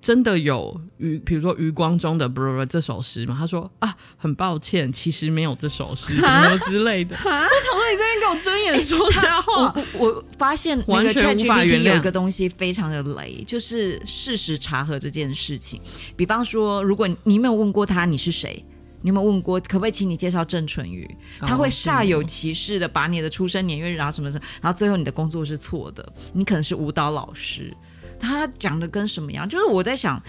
[0.00, 3.34] 真的有余，比如说余光中的不不不这首诗吗？
[3.38, 7.16] 他说啊，很抱歉，其实没有这首诗，什么之类的。
[7.16, 9.74] 我想说你在那边给我睁眼说瞎话。
[9.94, 15.80] 我我发现那个 ChatGPT 有一个东西非常的雷，就是事实查核这件事情。
[16.14, 18.64] 比方说，如果你没有问过他你是谁，
[19.02, 21.08] 你有没有问过可不可以请你介绍郑淳宇？
[21.40, 27.74] 他会煞有其事的把你的出生年月日然后什么什么，然后最后你的工作是错的，你可能是舞蹈老师。
[28.20, 29.48] 他讲的跟什么样？
[29.48, 30.20] 就是我在想，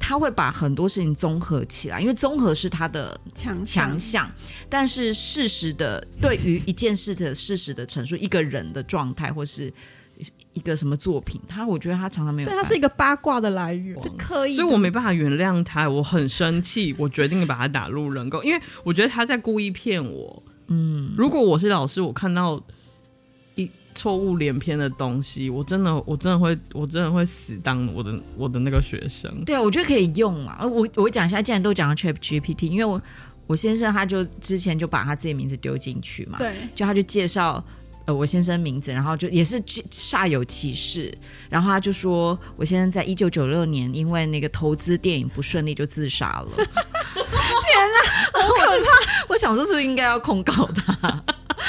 [0.00, 4.28] 他会把很多事情综合起来，因为综合是他的强强项。
[4.68, 9.72] 但是事实的对于一件事的事实的陈述，一个人的状态，或是
[10.52, 12.48] 一个什么作品，他我觉得他常常没有。
[12.48, 14.56] 所以他是一个八卦的来源，是刻意。
[14.56, 20.42] 所以我没办法原谅他，我很生气，我决定把他打入冷宫，因为我觉得他在故意骗我。
[20.68, 22.62] 嗯，如果我是老师，我看到
[23.54, 23.70] 一。
[23.94, 29.28] 错误连篇的东西，我真的，我真的会，我真的会死当我的我的那个学生。
[29.44, 30.64] 对啊，我觉得可以用嘛。
[30.64, 33.02] 我我讲一下，既然都讲到 ChatGPT，因为我
[33.48, 37.64] 我先生他就之前就把他自己名字丢进去嘛，对，就他就介绍
[38.08, 41.16] 呃我先生名字，然后就也是煞有其事，
[41.50, 46.48] 然后他就说我先生在一九九六年因为那个投资电影不顺利就自杀了。
[46.56, 49.26] 天哪，好可怕！
[49.28, 51.22] 我想说是不是应该要控告他？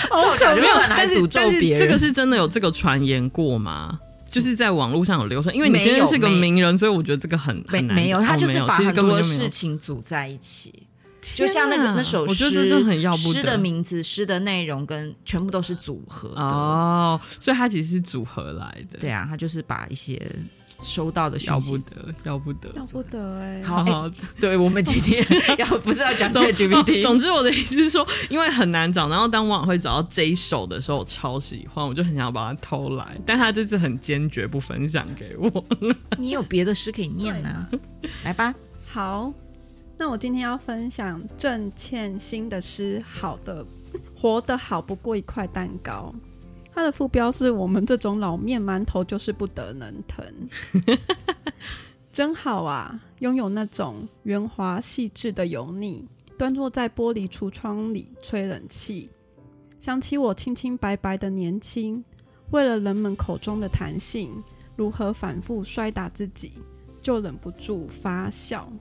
[0.10, 4.00] 哦，没有，但是但是这个是真的有这个传言过吗？
[4.30, 7.96] 就是在网络上有流传，因为你先生是个名人，所以我觉得这个很很难。
[7.98, 10.88] 没有，他就是把很多事情组在一起，
[11.36, 13.40] 就像那个那首诗，我觉得这很要不得。
[13.40, 19.00] 诗的名字、诗的内容跟全部都是组合哦，所以它其实是组合来的。
[19.00, 20.20] 对啊，他就是把一些。
[20.82, 23.62] 收到的要不得，要不得，要不得哎！
[23.62, 25.22] 好，欸、对我们今天
[25.58, 35.66] 要不是要讲 ChatGPT，总之我的意思是说，因为很难找，然后当网会找到这一首的时候，我超喜欢，我就很想要把它偷来，但他这次很坚决不分享给我。
[36.18, 37.70] 你有别的诗可以念呢、啊？
[38.24, 38.56] 来吧。
[38.88, 39.34] 好，
[40.00, 43.66] 那我今天要分享郑倩新的诗，好的，
[44.16, 46.16] 活得好不过一块蛋糕。
[46.74, 50.26] 它的副标是我们这种老面馒头就是不得能疼，
[52.14, 52.98] 真好啊！
[53.20, 56.08] 拥有那种圆滑细致的油腻，
[56.38, 59.10] 端坐在玻璃橱窗里吹冷气，
[59.80, 62.02] 想起我清清白白的年轻，
[62.52, 64.42] 为了人们口中的弹性，
[64.78, 66.54] 如何反复摔打自己，
[67.02, 68.72] 就忍不住发笑。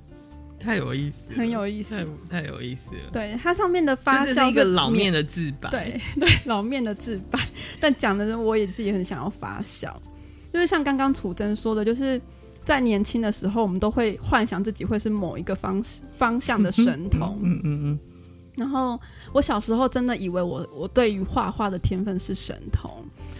[0.58, 1.96] 太有意思，很有意思，
[2.28, 3.10] 太，太有意思了。
[3.12, 7.38] 对，它上面的发酵是，是一个老面的自白，对对，老面的自白。
[7.80, 10.00] 但讲的是，我也自己很想要发笑，
[10.52, 12.20] 就是像刚刚楚真说的，就是
[12.64, 15.82] 在年轻的时候，我们都会幻想自己会是某一个方
[16.16, 17.38] 方向的神童。
[17.42, 17.80] 嗯嗯嗯。
[17.84, 17.98] 嗯
[18.58, 19.00] 然后
[19.32, 22.90] 我小时候真的以为我我对于画画的天分是神童，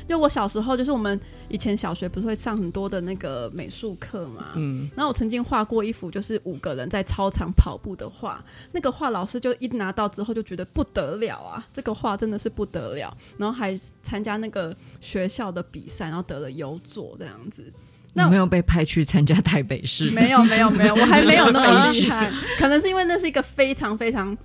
[0.09, 8.42] 因为我小时候就是我们以前小学不是会上很多的那个美术课嘛，嗯，然后我曾经画过一幅就是五个人在操场跑步的画，
[8.73, 17.71] 那个画老师就一拿到之后就觉得不得了啊，这个画真的是不得了，然后还参加那个学校的比赛，然后得了优作这样子。
[18.14, 20.11] 那没有被派去参加台北市？
[20.11, 24.37] 没有没有没有，我还没有那么厉害， 可能是因为那是一个非常非常。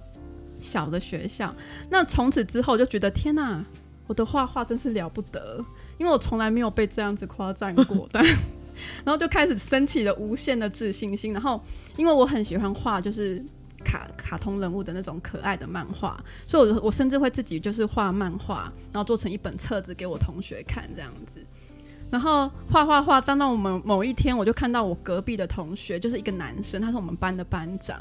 [0.60, 1.54] 小的学校，
[1.90, 3.62] 那从此之后就觉得天哪，
[4.08, 5.64] 我的画画真是了不得，
[5.98, 8.22] 因为我从来没有被这样子夸赞过 的，
[9.04, 11.32] 然后就开始升起了无限的自信心。
[11.34, 11.62] 然后
[11.96, 13.44] 因为我很喜欢画，就是
[13.84, 21.40] 卡卡通人物的那种可爱的漫画，所以我我甚至会自己就是画漫画，然后做成一本册子给我同学看这样子。
[22.12, 28.00] 然后画画画，当到我们某一天，我就看到我隔壁的同学，就是一个男生，他是我们班的班长。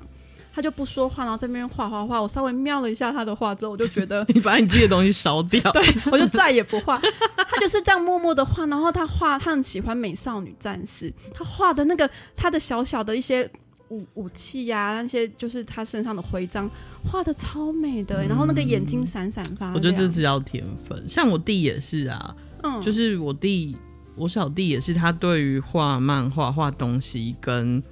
[0.54, 2.20] 他就不说话，然后在那边画画画。
[2.20, 5.60] 我稍微瞄了一下他的画之后，我就觉得 你把你自己的东西烧掉。
[5.72, 7.00] 对，我就再也不画。
[7.48, 11.12] 他就是这样默默的画，然后他画，他很喜欢美少女战士。
[11.32, 13.48] 他画的那个他的小小的一些
[13.88, 16.70] 武武器呀、啊，那些就是他身上的徽章，
[17.02, 18.26] 画的超美的。
[18.26, 19.74] 然后那个眼睛闪闪发亮。
[19.74, 21.08] 我觉得这只要天分。
[21.08, 23.74] 像我弟也是啊，嗯，就是我弟，
[24.16, 27.82] 我小弟也是，他对于画漫画、画东西跟。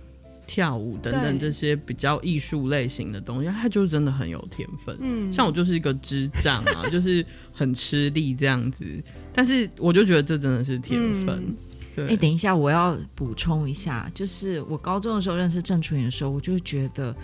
[0.53, 4.99] 跳舞等等这些比较艺术类型的东西，他就真的很有天分。
[5.01, 8.85] 嗯，像我就是一个智障啊， 就是很吃力这样子。
[9.33, 11.55] 但是我就觉得这真的是天分。
[11.99, 17.15] 哎、欸，等一下，我要补充一下，就是我高中的时候认识郑楚云的时候，我就觉得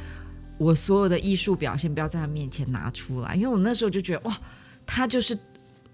[0.56, 4.38] 我所有的艺术表现不要在他面前拿出来，因为我那时候就觉得哇，
[4.86, 5.36] 他就是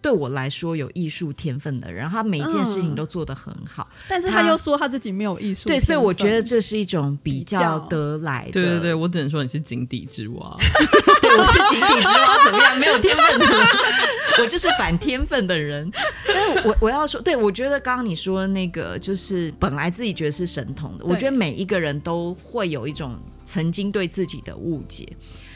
[0.03, 5.69] 对我来说有艺术天分的人，他每一件事情都做得很好，嗯、但是他又说他自己没有艺术。
[5.69, 8.51] 对，所以我觉得这是一种比较得来的。
[8.51, 10.57] 对对对，我只能说你是井底之蛙。
[11.23, 12.77] 对，我是井底之蛙，怎么样？
[12.79, 13.67] 没有天分的人，
[14.43, 15.89] 我就是反天分的人。
[16.27, 25.09] 但是我我要说，对，我觉得刚刚你说的那个，就是本来自己觉得是神童的，我觉得每一个人都会有一种曾经对自己的误解。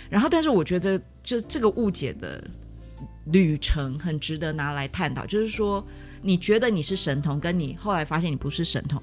[0.09, 2.40] 然后，但是我觉得，就这个误解的。
[3.32, 5.84] 旅程很值得拿来探讨，就是说，
[6.22, 9.02] 你觉得你是神童，跟你后来发现你不是神童，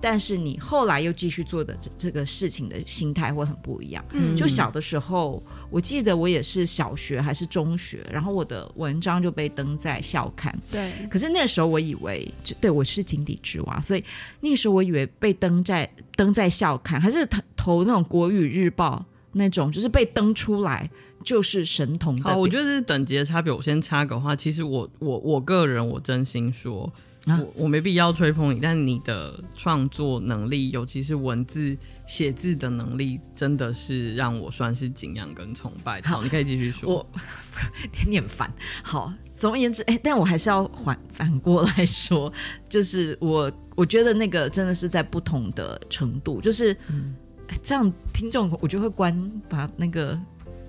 [0.00, 4.04] 但是你后来又继续做的这这个事情的心态会很不一样。
[4.12, 10.54] 嗯，就小的时候，我记得我也是小学还是中学，然后我的文章就被登在校刊。
[10.70, 14.04] 对，可是那时候我以为，就对我是井底之蛙，所以
[14.40, 20.88] 那个时候我以为被登在登在校刊，还是投投那种国语日报那种，就是被登出来。
[21.24, 22.24] 就是神童的。
[22.24, 23.52] 好，我觉得是等级的差别。
[23.52, 26.90] 我先插个话，其实我我我个人，我真心说，
[27.26, 31.76] 啊、我我没必要吹捧你，但你的创作能力，尤其是文字
[32.06, 36.08] 写字的能力，真的是让我算是敬仰跟崇拜的。
[36.08, 36.94] 好，你可以继续说。
[36.94, 37.06] 我
[38.04, 38.50] 有点烦。
[38.82, 42.32] 好，总而言之，哎、欸，但我还是要反反过来说，
[42.68, 47.14] 就是我我觉得那个真的是在不同的程度，就是、嗯、
[47.62, 50.18] 这样，听众我就会关把那个。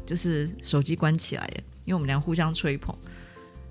[0.09, 2.95] 就是手机关起来耶，因为我们俩互相吹捧。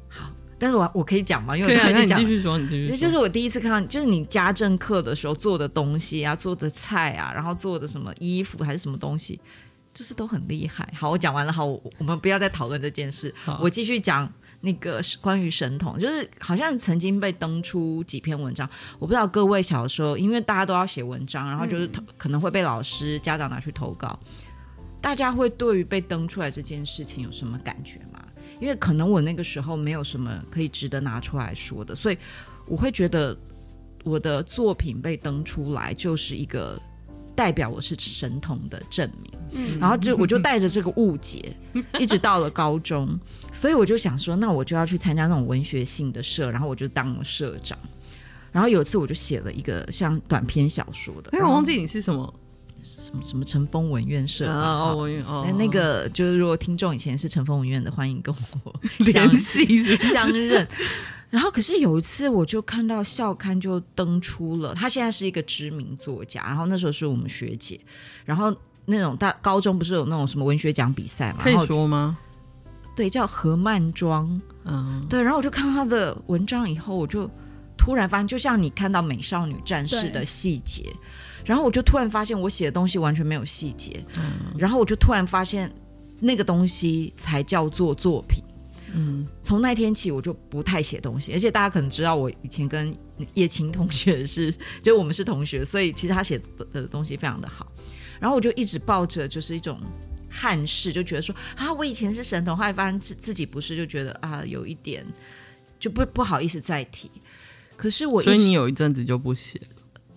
[0.09, 1.57] 好，但是我我可以讲吗？
[1.57, 2.96] 因为我继续说，你继续说。
[2.96, 9.40] 就是我第一次看到，就是你家政课的时候做的东西啊，做的菜啊，然后做的什么衣服还是什么东西，
[9.92, 10.88] 就是都很厉害。
[10.96, 11.53] 好，我讲完了。
[11.53, 13.35] 好，我，我们不要再讨论这件事。
[13.44, 18.68] 好我继续讲那个关于神童，就是好像曾经被登出几篇文章。
[18.98, 24.18] 我不知道各位小时候，因为大家都要写文章，然后就是可能会被老师、家长拿去投稿。
[25.01, 28.23] 大家会对于被登出来这件事情有什么感觉吗？
[28.61, 32.19] 因为可能我那个时候没有什么可以值得拿出来说的，所以
[32.67, 33.37] 我会觉得
[34.03, 36.81] 我的作品被登出来就是一个
[37.37, 39.33] 代表我是神童的证明。
[39.53, 41.55] 嗯，然后就我就带着这个误解，
[42.01, 43.17] 一直到了高中，
[43.53, 47.79] 所以我就想说，那我就要去参加那种文学性的社，然后我就当了社长。
[48.51, 52.35] 然后有一次我就写了一个像短篇小说的，因为我忘记你是什么。
[52.83, 54.95] 什么什么晨风文院社啊？
[54.95, 60.67] 文院哦，那个就是如果听众以前是晨风文院的，欢迎跟我 联系相认。
[61.31, 66.43] 然后可是有一次，我就看到校刊就登出了，他现在是一个知名作家。
[66.43, 67.79] 然后那时候是我们学姐，
[68.25, 68.55] 然后
[68.87, 71.41] 那种大高中不是有那种什么文学奖比赛嘛？
[71.41, 72.17] 可以说吗？
[72.97, 74.41] 对，叫何曼庄。
[74.64, 75.21] 嗯，对。
[75.21, 77.31] 然后我就看到他的文章以后，我就
[77.77, 80.91] 突然发现，就像你看到美少女战士的细节。
[81.49, 84.05] 然后我就突然发现，我写的东西完全没有细节。
[84.19, 85.73] 嗯，然后我就突然发现，
[86.21, 88.45] 那个东西才叫做作品。
[88.93, 91.33] 嗯，从那天起，我就不太写东西。
[91.33, 92.95] 而且大家可能知道，我以前跟
[93.33, 96.39] 叶青同学是，就我们是同学，所以其实他写
[96.71, 97.67] 的东西非常的好。
[98.21, 99.81] 然后我就一直抱着就是一种
[100.29, 105.03] 憾事，就觉得说啊，我以前是神童，后来发现自自己不是，就觉得啊，有一点
[105.81, 107.11] 就不不好意思再提。
[107.75, 109.59] 可是我，所以你有一阵子就不写。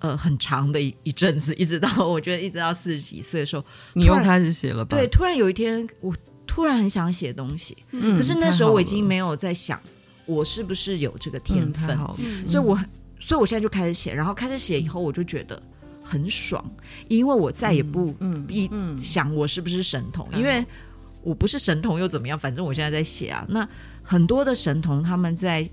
[0.02, 4.98] 呃，很长的一一阵子，一直到我觉得一直到四十几岁的时候，你又开始写了吧？
[4.98, 6.12] 对，突然有一天，我
[6.48, 9.80] 突然很想写东西，嗯，可是那时候我已经没有在想
[10.26, 12.76] 我是不是有这个天分，嗯，所以我，
[13.20, 15.62] 所以我现在就开始写，然后开始写以后，我就觉得
[16.04, 16.64] 很爽，
[17.08, 18.12] 因为我再也不
[18.48, 18.68] 必
[19.00, 20.66] 想我是不是神童，因为
[21.22, 22.36] 我不是神童又怎么样？
[22.36, 23.46] 反正我现在在写啊。
[23.48, 23.70] 那
[24.02, 25.70] 很多的神童他们在。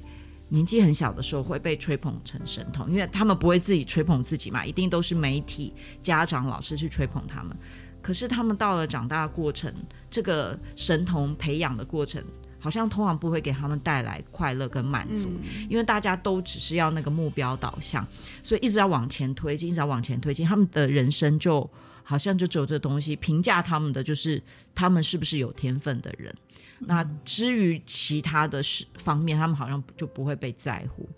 [0.48, 7.56] 年纪很小的时候会被吹捧成神童，因为他们不会自己吹捧自己嘛，一定都是媒体、家长、老师去吹捧他们。
[8.00, 9.72] 可是他们到了长大的过程，
[10.08, 12.22] 这个神童培养的过程，
[12.58, 18.06] 好像通常不会给他们带来快乐跟满足，嗯、因为大家都只是要那个目标导向，
[18.42, 21.68] 所以一直要往前推进，一直要往前推进，他们的人生就
[22.04, 23.14] 好像就只有这东西。
[23.16, 24.42] 评价他们的就是
[24.74, 26.34] 他们是不是有天分的人。
[26.78, 31.08] 那至于其他的事方面，他们好像就不会被在乎。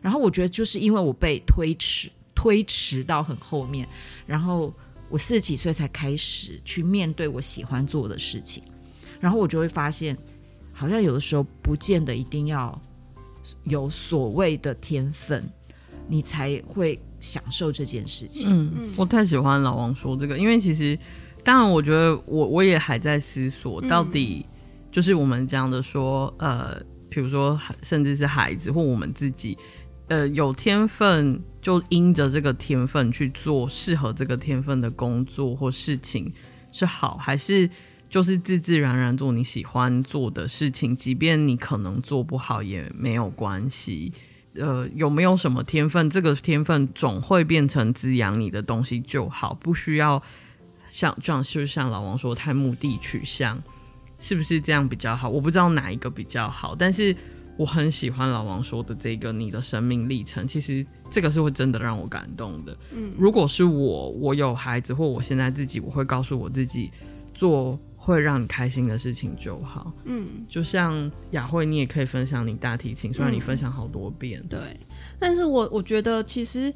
[0.00, 3.86] 然后我觉得，就是因为我被推迟，推迟到很后面，
[4.24, 4.72] 然后
[5.08, 8.62] 我四十几岁才开始去面对我喜欢做的事情，
[9.20, 10.16] 然后我就会发现，
[10.72, 12.80] 好像有的时候不见得一定要
[13.64, 15.46] 有所谓的天分，
[16.08, 18.70] 你才会享受这件事情。
[18.72, 20.98] 嗯，我太喜欢老王说这个，因为其实，
[21.44, 24.46] 当然，我觉得我我也还在思索到底。
[24.90, 29.56] 就是我们讲的说，呃，比如说，甚至是孩子或我们自己，
[30.08, 36.32] 呃，有天分就因着这个天分去做适合这个天分的工作或事情
[36.72, 37.68] 是好，还是
[38.08, 44.12] 就是自自然然做你喜欢做的事情，即便你可能做不好也没有关系。
[44.54, 46.10] 呃，有没有什么天分？
[46.10, 50.20] 这个天分总会变成滋养你的东西就好，不需要
[50.88, 53.62] 像这样，就像老王说太目的取向，
[54.20, 55.28] 是不是这样比较好？
[55.28, 57.16] 我不知道哪一个比较好，但是
[57.56, 62.76] 我很喜欢老王说的这个你的生命历程，其实这个是会真的让我感动的。
[62.92, 66.92] 嗯，如果是我，我有孩子或我现在自己，我会告诉我自己
[67.34, 67.76] 做。
[68.02, 69.92] 会让你开心的事情就好。
[70.04, 74.40] 嗯，就像雅慧，你也可以分享你大提琴，虽然你分享好多遍。
[74.40, 74.80] 嗯、对，
[75.18, 76.72] 但是我我觉得其实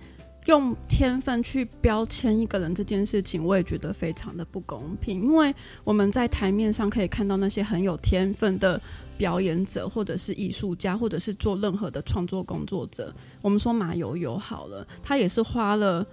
[0.46, 5.22] 用天分去标签一个人这件事情，我也觉得非常的不公平。
[5.22, 8.80] 因为我们在台面上可以看到那些很有天分的
[9.16, 13.14] 表演者，或者是艺术家，或者是做任何的创作工作者。
[13.40, 16.06] 我们说马友友好了，他也是花了。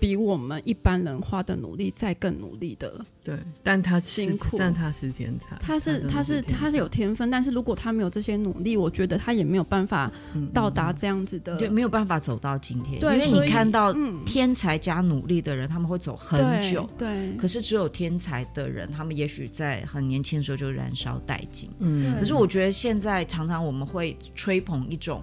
[0.00, 10.10] 比我们一般人花的努力再更努力的，对，但他辛苦，但他是天才，他是他是他是有天分，但是如果他没有这些努力，我觉得他也没有办法
[10.52, 13.00] 到达这样子的，对，没有办法走到今天。
[13.00, 13.92] 对，因为你看到
[14.24, 17.32] 天才加努力的人，他们会走很久，对。
[17.36, 21.70] 可是只有天才的人，他们也许在很年轻的时候就燃烧殆尽。
[21.78, 25.22] 嗯，可是我觉得现在常常我们会吹捧一种。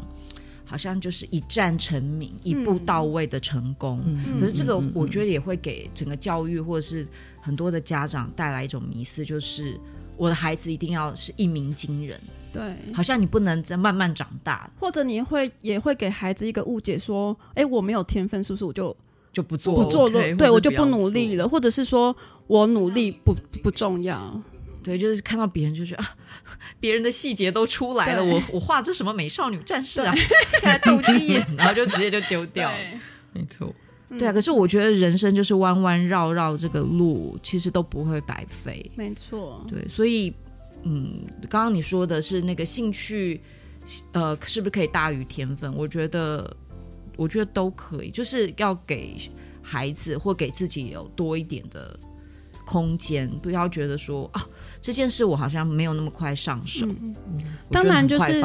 [0.65, 4.03] 好像就是一战成名，一步到位的成功。
[4.05, 7.07] 嗯、可是这个，我觉得也会给整个教育或者是
[7.39, 9.79] 很多的家长带来一种迷思，就是
[10.17, 12.19] 我的孩子一定要是一鸣惊人。
[12.51, 12.63] 对，
[12.93, 18.95] 好像你不能再慢慢长大，或者你会也会给孩子一个误解，说：哎，我没有天分，是不是我就
[19.33, 22.15] 就不做不做了？Okay, 对我就不努力了，或者是说
[22.47, 24.41] 我努力不不重要。
[24.85, 26.15] 对，就是看到别人就觉得啊，
[26.79, 30.13] 别人的细节都出来了，我我画这什么美少女战士啊，
[30.61, 32.77] 看斗鸡眼， 然后就直接就丢掉了。
[33.33, 33.73] 没错，
[34.19, 34.31] 对啊。
[34.31, 38.91] 可是我觉得人生就是弯弯绕绕这个路，其实都不会白费。
[38.95, 40.31] 没错，对，所以
[40.83, 43.41] 嗯，刚刚你说的是那个兴趣，
[44.11, 45.75] 呃，是不是可以大于天分？
[45.75, 46.55] 我觉得，
[47.17, 49.17] 我觉得都可以，就是要给
[49.63, 51.99] 孩子或给自己有多一点的。
[52.65, 54.45] 空间，不要觉得说啊，
[54.81, 56.85] 这件事我好像没有那么快上手。
[56.85, 57.39] 嗯嗯、
[57.71, 58.43] 当然，就是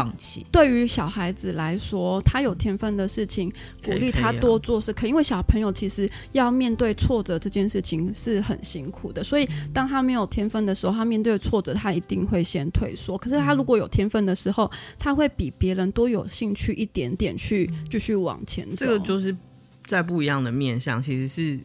[0.52, 3.52] 对于小孩子来说，他有天分的事情，
[3.84, 5.00] 鼓励他多做是可以。
[5.00, 13.18] 可以啊、因为小朋友其实要面对挫折这件事情是很辛苦的，所以当他没有天分的时候，他面对挫折，他一定会先退缩。
[13.18, 18.86] 可是他如果有天分的时候，他会比别人多有兴趣一点点去继续往前走。
[18.86, 19.36] 这个就是
[19.84, 21.58] 在不一样的面向，其实是。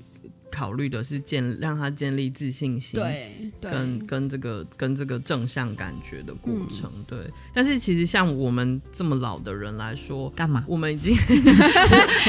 [0.56, 3.30] 考虑的是建让他建立自信心，对，
[3.60, 7.30] 对跟跟这个跟这个正向感觉的过程，嗯、对。
[7.54, 10.64] 但是其实像我们这么老的人来说，干嘛？
[10.66, 11.14] 我们已经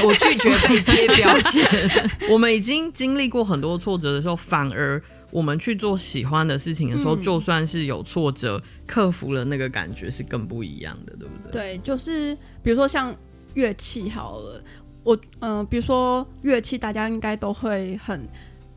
[0.03, 1.65] 我， 我拒绝被贴标签。
[2.29, 5.01] 我们已经经历过很多挫折的时候，反而
[5.31, 11.51] 我们去做喜欢的事情的时候，嗯、就算是有挫折，克服了那个感觉是更不一样的，对不对？
[11.51, 13.15] 对，就是比如说像
[13.53, 14.61] 乐器好了。
[15.07, 18.27] 我嗯、呃，比如说乐器，大家应该都会很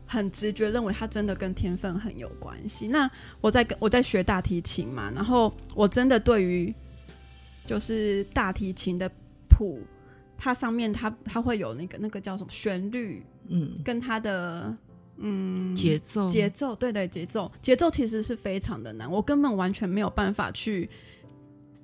[0.07, 2.87] 很直觉认为它真的跟天分很有关系。
[2.87, 3.11] 那
[3.41, 6.73] 我在跟我在学大提琴嘛，然后我真的对于
[7.65, 9.11] 就是大提琴的
[9.49, 9.81] 谱，
[10.37, 14.73] 它上面它它会有那个那个叫什么旋律，嗯，跟它的
[15.17, 20.89] 嗯节奏节奏，对对节奏节奏其实是非常的难，我根本完全没有办法去。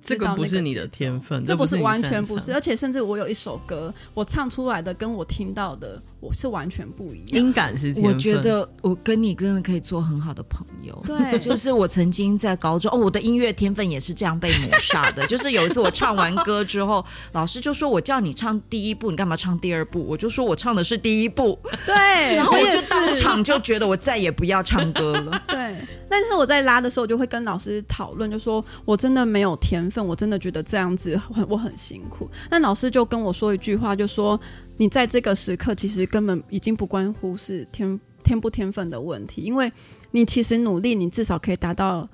[0.00, 7.44] 这个不是你的天分，这不是完全不是，而且甚至我有一首歌，我唱出来的跟我听到的我是完全不一样。
[7.44, 10.96] 音感是，我觉得我跟你真的可以做很好的朋友。
[11.04, 15.26] 对，就是我曾经在高中哦，我的音乐天分也是这样被抹杀的。
[15.26, 20.00] 就是有一次我唱完歌之后，老师就说我叫你唱第一部，你干嘛唱第二部？
[20.08, 21.58] 我就说我唱的是第一部。
[21.84, 25.42] 对，然后我就当场就觉得我再也不要唱歌了。
[25.48, 25.76] 对。
[26.08, 32.28] 但是我在拉的时候，就会跟老师讨论，就说我真的没有天分，我真的觉得这样子很我很辛苦。
[32.50, 34.40] 那老师就跟我说一句话，就说
[34.76, 39.70] 你在这个时刻，其实根本已经不关乎是天天不天分的问题，因为
[40.10, 42.08] 你其实努力，你至少可以达到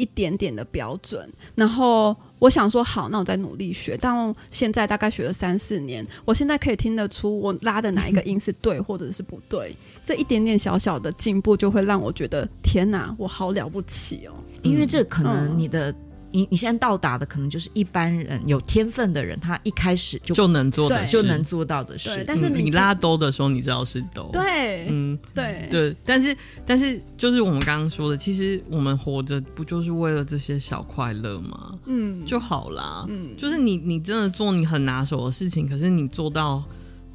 [0.00, 2.16] 一点点的标准，然后。
[2.40, 3.98] 我想说好，那我再努力学。
[4.00, 9.76] 但现在大概学了三四年，我现在可以听得出我拉的哪一个音是对或者是不对。
[10.02, 14.32] 这一点点小小的进步，就会让我觉得天哪，我好了不起哦！
[14.62, 15.94] 因为这可能你的。
[16.32, 22.24] 你你现在到达的可能就是一般人有天分的人，他一开始就就能做的就能做到的事。
[22.26, 24.28] 但是你，你拉兜的时候，你知道是兜。
[24.32, 25.96] 对，嗯，对对。
[26.04, 31.78] 但是但是，就是我们刚刚说的，其实我们活着不就是为了这些小快乐吗？
[31.86, 33.04] 嗯，就好啦。
[33.08, 36.62] 嗯，就是你你真的做你很拿手的事情，可是你做到。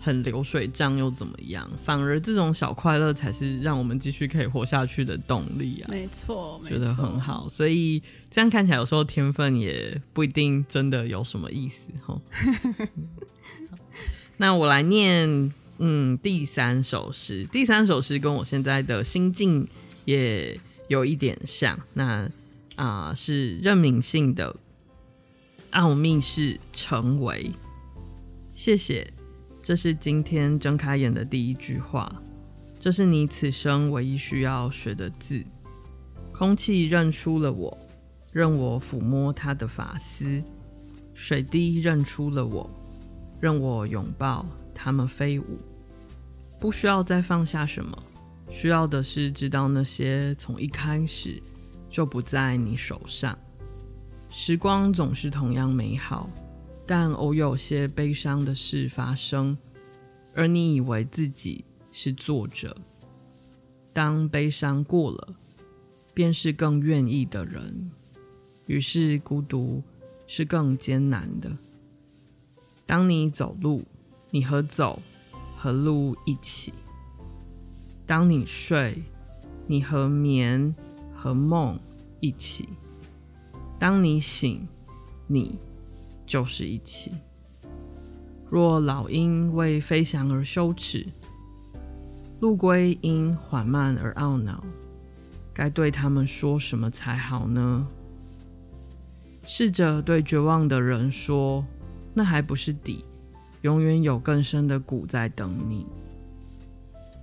[0.06, 1.68] 很流水账又怎么样？
[1.84, 5.90] 反而这种小快乐才是让我们继续可以活下去的动力啊！
[5.90, 7.50] 没错，没错，觉得很好。
[7.50, 8.00] 所以
[8.30, 12.22] 这样看起来，有时候天分也不一定真的有什么意思哈。
[14.38, 17.44] 那我来念，嗯，第三首诗。
[17.52, 19.68] 第三首诗跟我现在的心境
[20.06, 20.56] 也
[20.88, 21.80] 有一点像。
[21.94, 22.30] 那
[22.76, 24.54] 啊、呃，是任敏信的
[25.72, 27.50] 《奥秘是成为》。
[28.54, 29.12] 谢谢，
[29.66, 32.22] 这是今天睁开眼的第一句话。
[32.80, 35.44] 这是你此生唯一需要学的字。
[36.32, 37.76] 空气认出了我，
[38.32, 40.44] 任我抚摸它的发丝；
[41.16, 42.70] 水滴认出了我。
[43.40, 44.46] 任我拥抱
[44.76, 45.58] 它们飞舞，
[46.60, 47.98] 不需要再放下什么，
[48.52, 51.42] 需要的是知道那些从一开始
[51.90, 53.36] 就不在你手上。
[54.30, 56.30] 时光总是同样美好，
[56.88, 59.58] 但偶有些悲伤的事发生，
[60.36, 62.78] 而你以为自己是作者。
[63.92, 65.36] 当悲伤过了，
[66.14, 67.90] 便是更愿意的人，
[68.68, 69.82] 于是孤独
[70.28, 71.58] 是更艰难的。
[72.86, 73.84] 当你走路，
[74.30, 75.02] 你和走
[75.56, 76.72] 和路一起；
[78.06, 79.02] 当你睡，
[79.66, 80.76] 你和眠
[81.16, 81.80] 和梦
[82.20, 82.66] 一起；
[83.80, 84.68] 当你醒，
[85.26, 85.58] 你
[86.26, 87.12] 就是一起。
[88.50, 91.06] 若老鹰为飞翔而羞耻，
[92.40, 94.64] 陆龟因缓慢而懊恼，
[95.54, 97.88] 该对他们说什么才好呢？
[99.44, 101.66] 试着对绝望的人说。
[102.18, 103.04] 那还不是底，
[103.64, 105.86] 永远有更深的谷在等你。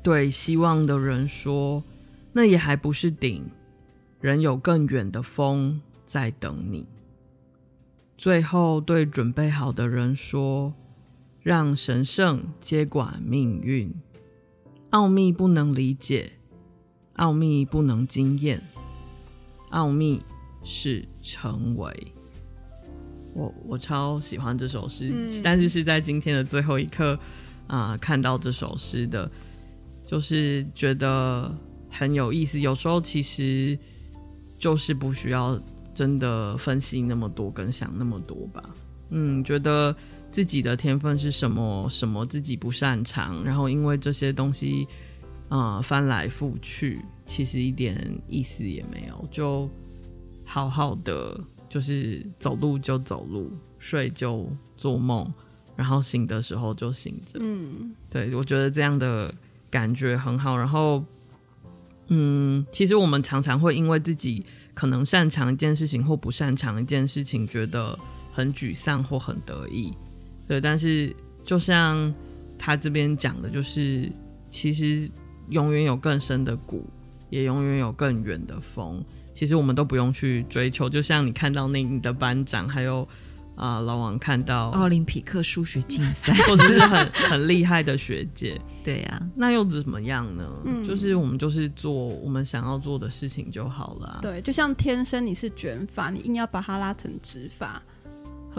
[0.03, 1.83] 对希望的人说，
[2.31, 3.43] 那也还不是顶，
[4.21, 6.87] 仍有更远的风在等你。
[8.23, 10.73] 最后对准备好的人说，
[11.41, 13.93] 让神圣接管命运。
[14.91, 16.35] 奥秘不能理解，
[17.15, 18.63] 奥秘不能经验，
[19.71, 20.23] 奥秘
[20.63, 22.13] 是成为。
[23.35, 27.19] 我我超喜欢这首诗，嗯、但是是在今天的最后一刻
[27.67, 29.29] 啊、呃、看到这首诗的，
[30.05, 31.53] 就是觉得
[31.91, 32.61] 很有意思。
[32.61, 33.77] 有时候其实
[34.61, 35.61] 就是不需要
[35.95, 38.63] 真的分析那么多，跟想那么多吧。
[39.11, 39.95] 嗯，觉得
[40.31, 44.87] 自己的天分是什么，什么自己不擅长，然后因为这些东西
[45.49, 49.69] 啊、呃、翻来覆去，其实一点意思也没有，就
[50.45, 51.41] 好好的。
[51.69, 55.27] 就是走路就走路，睡就做梦，
[55.75, 57.39] 然后醒的时候就醒着。
[57.41, 59.35] 嗯，对，我觉得这样的
[59.71, 60.55] 感觉很好。
[60.55, 61.03] 然后，
[62.15, 64.45] 嗯，其实我们常常会因为自己
[64.75, 67.99] 可能擅长一件事情或不擅长一件事情，觉得
[68.31, 69.95] 很沮丧或很得意。
[70.47, 72.13] 对，但是就像
[72.59, 74.13] 他这边讲的，就是
[74.51, 75.11] 其实
[75.49, 76.85] 永远有更深的谷，
[77.31, 79.03] 也永远有更远的风。
[79.33, 83.09] 其实我们都不用去追求，就像你看到那你的班长，还有
[83.55, 90.49] 啊、呃、老王看到奥林匹克数学竞赛， 或者是很很厉害的学姐，对呀、啊，那又怎么样呢？
[90.65, 94.19] 嗯、就是我们就是做我们想要做的事情就好了。
[94.23, 97.83] 对，就像天生你是卷发，你硬要把它拉成直发，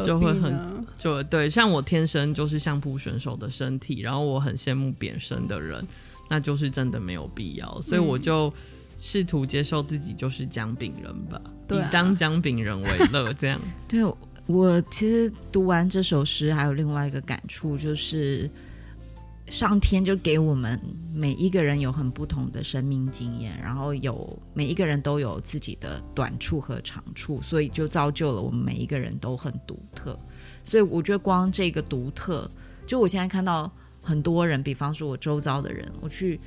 [0.03, 1.49] 就会很就对。
[1.49, 5.85] 像我天生就是相扑选手的身体，然后我很羡慕扁身的人，
[6.29, 8.47] 那就是真的没有必要，所以我就。
[8.47, 8.53] 嗯
[8.99, 11.41] 试图接受自己就是姜饼人吧，
[11.71, 13.65] 以当姜饼人为乐，这样子。
[13.89, 14.01] 对，
[14.45, 18.49] 我其实读完这首诗，还有另外一个感触，就是
[19.47, 20.79] 上天就给我们
[21.13, 30.17] 每一个人有很不同的生命经验，然后有每一个人都有自己的短处和长处，所以就造就了我们每一个人都很独特。
[30.63, 32.49] 所以我觉得光这个独特，
[32.85, 33.71] 就我现在看到
[34.01, 36.39] 很多人，比方说我周遭的人，我去。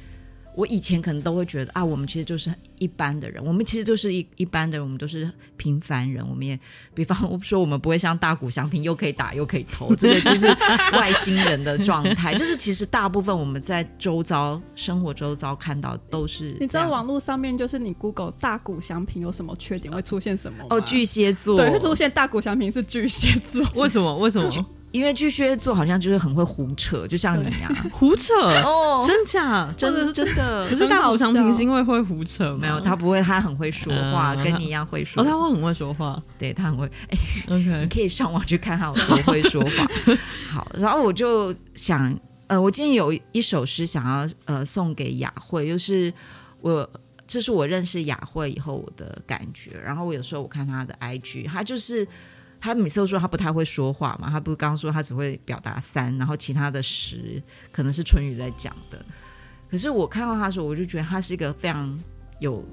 [0.56, 6.26] 我以前可能都会觉得啊，我们其实就是一般的人，我们其实就是一一般的人，我们都是平凡人。
[6.26, 6.58] 我们也，
[6.94, 10.46] 比方说，我们不会像大谷翔平又可以打又可以投，这个就是
[10.94, 12.32] 外星人的状态。
[12.38, 16.56] 就是其实大部分我们在周遭生活周遭看到都是。
[16.58, 20.64] 你知道网络上面就是你 Google 大谷翔平有什么缺点会出现什么？
[20.70, 21.58] 哦，巨蟹座。
[21.58, 23.62] 对，会出现大谷翔平是巨蟹座。
[23.74, 24.16] 为什么？
[24.16, 24.66] 为什么？
[24.96, 28.32] 因为巨蟹座好像就是很会胡扯，就像你一样 胡扯
[28.64, 29.70] 哦，真假？
[29.76, 30.66] 真的是真的。
[30.70, 32.58] 可是大谷翔平是因为会胡扯吗？
[32.62, 35.22] 没有，他不会，他很会说话，跟你一样会说。
[35.22, 36.86] 哦，他会很会说话，对他很会。
[37.10, 37.18] 哎
[37.48, 39.86] ，OK，你可以上网去看他有多会说话。
[40.50, 46.10] 好，然后我就想，呃，我今天有一首诗想要呃送给雅慧，就是
[46.62, 46.88] 我
[47.26, 49.72] 这是我认识雅慧以后我的感觉。
[49.84, 52.08] 然后我有时候我看他的 IG，他就是。
[52.66, 57.40] 他每次都说他不太会说话嘛，他不是刚刚说他只会表达三，然后其他的十
[57.70, 59.04] 可能是春雨在讲的。
[59.70, 61.98] 可是我看到他的时候，我就觉得他是一个非常
[62.40, 62.64] 有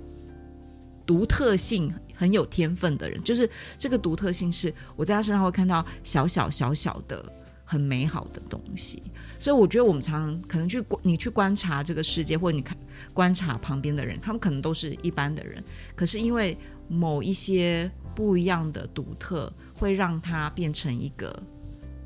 [1.06, 3.22] 独特性、很有天分的人。
[3.24, 7.24] 就是这个独特性是我在他身上会看到小小小小的
[7.64, 9.02] 很美好的东西。
[9.40, 12.78] 所以我觉得我们常常可能去你去观察这个世界，或者你看
[13.14, 15.64] 观察旁边的人，他们可能都是一般的人，
[15.96, 21.42] 可是因为某一些不一样的独特，会让他变成一个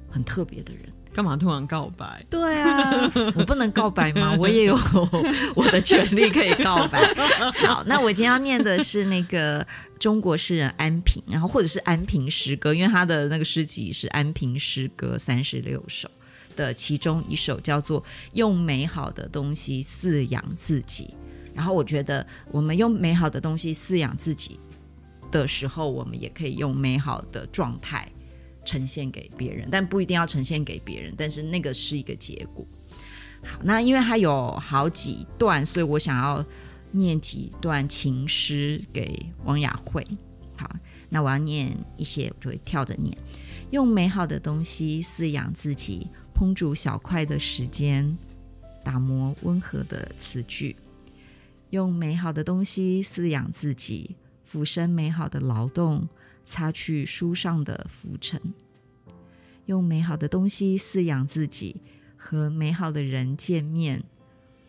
[0.09, 0.83] 很特别的人。
[1.13, 2.23] 干嘛突然告白？
[2.29, 4.35] 对啊， 我不能告白吗？
[4.37, 4.77] 我也有
[5.55, 7.11] 我的权利可以告白。
[7.65, 9.65] 好，那我今天要念的是那个
[9.97, 16.07] 中国诗人安平，然后或者是安平诗歌，因为他的那个诗集是安平诗歌三十六首
[16.55, 17.99] 的其中一首，叫做
[18.33, 21.05] 《用美好的东西饲养自己》。
[21.55, 24.59] 然后我觉得，我们用美好的东西饲养自己
[25.31, 28.07] 的时候，我们也可以用美好的状态。
[28.65, 31.13] 呈现给别人，但不一定要呈现给别人。
[31.17, 32.67] 但是那个是一个结果。
[33.41, 36.45] 好，那因为它有好几段，所以我想要
[36.91, 40.05] 念几段情诗给王雅慧。
[40.57, 40.69] 好，
[41.07, 43.17] 那我要念一些，我就会跳着念。
[43.71, 48.17] 用美好的东西饲养自己，烹煮小块的时间，
[48.83, 50.75] 打磨温和的词句。
[51.69, 54.17] 用美好的东西饲养自己，
[54.47, 56.07] 俯身美好的劳动。
[56.49, 58.41] 擦去书上的浮尘，
[59.65, 61.75] 用美好的东西饲养自己，
[62.15, 64.01] 和美好的人见面，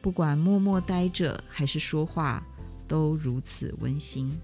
[0.01, 2.45] 不管默默待着还是说话，
[2.89, 4.37] 都如此温馨。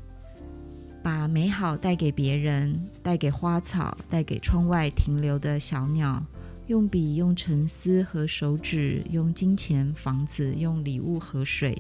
[1.03, 6.25] 把美好带给别人，带给花草，带给窗外停留的小鸟。
[6.69, 11.77] 用笔，用沉思和手指，用金钱、房子，用礼物和水，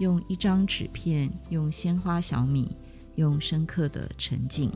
[0.00, 2.76] 用一张纸片，用鲜花、小米，
[3.18, 4.70] 用深刻的沉静。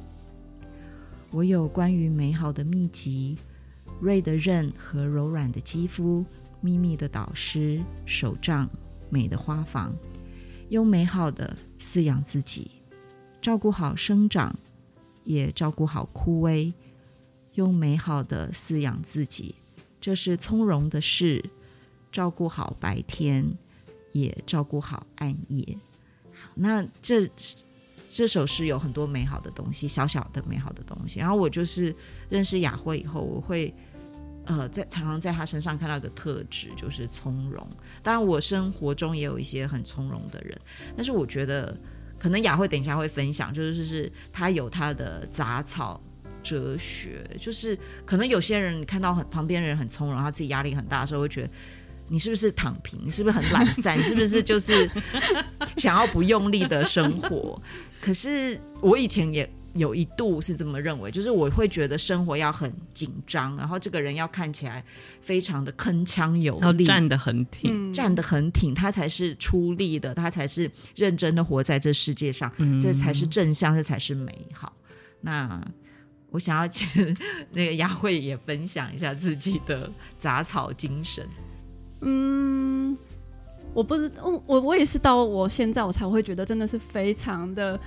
[1.30, 3.38] 我有关于美好的秘籍，
[4.01, 6.24] 锐的刃和柔软的肌肤，
[6.61, 8.68] 秘密的导师，手杖，
[9.09, 9.95] 美的花房，
[10.70, 12.72] 用美好的饲养自己，
[13.40, 14.55] 照顾好生长，
[15.22, 16.72] 也照顾好枯萎，
[17.55, 19.55] 用美好的饲养自己，
[20.01, 21.49] 这是从容的事，
[22.11, 23.57] 照顾好白天，
[24.11, 25.78] 也照顾好暗夜。
[26.32, 27.30] 好，那这。
[28.14, 31.18] 这首诗有很多美好的东西，小小的美好的东西。
[31.18, 31.94] 然后我就是
[32.28, 33.74] 认识雅慧以后，我会
[34.44, 37.66] 呃在常常在她身上看到一个特质，就是从容。
[38.02, 40.60] 当然，我生活中也有一些很从容的人，
[40.94, 41.74] 但是我觉得
[42.18, 45.98] 可能雅慧等一下会分享，就是是她有她的杂草
[46.42, 51.50] 哲学，就是可能有些人看到很旁边人很从容，他自己压力很大的时候，会觉得。
[52.12, 53.00] 你是不是躺平？
[53.02, 53.98] 你是不是很懒散？
[53.98, 54.88] 你 是不是就是
[55.78, 57.58] 想要不用力的生活？
[58.02, 64.84] 可是我以前也有一度是这么认为，就是我会觉得生活要很紧张，然后这个人要看起来
[65.22, 74.70] 非常的铿锵有力，站得很挺，嗯、站得很挺，他才是出力的，他才是认真的活在这世界上，嗯、这才是正向，这才是美好。
[75.22, 75.58] 那
[76.28, 77.16] 我想要请
[77.52, 81.26] 那个雅慧也分享一下自己的杂草精神。
[82.03, 82.96] 嗯，
[83.72, 87.78] 我不知道我我也是到我现在我才会觉得真的是非常的，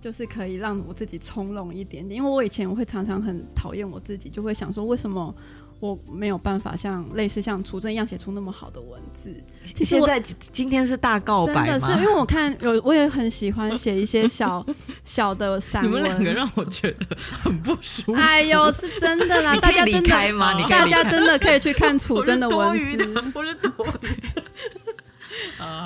[0.00, 2.16] 就是可以让我自己从容一点点。
[2.16, 5.34] 因为我以前我会常常很讨厌我自己，就会想说为什么
[5.80, 9.34] 我没有办法像类似像楚真一样写出那么好的文字。
[9.74, 14.64] 其实现在今天是大告白的是因为我看有我也很喜欢写一些小
[15.02, 15.90] 小的散文。
[15.90, 17.06] 你们两个让我觉得
[17.42, 18.12] 很不舒服。
[18.12, 19.56] 哎呦，是真的啦！
[19.56, 20.68] 大家真的？
[20.68, 23.06] 大家真的可以去看楚真的文字。
[23.34, 24.00] 我是多余的，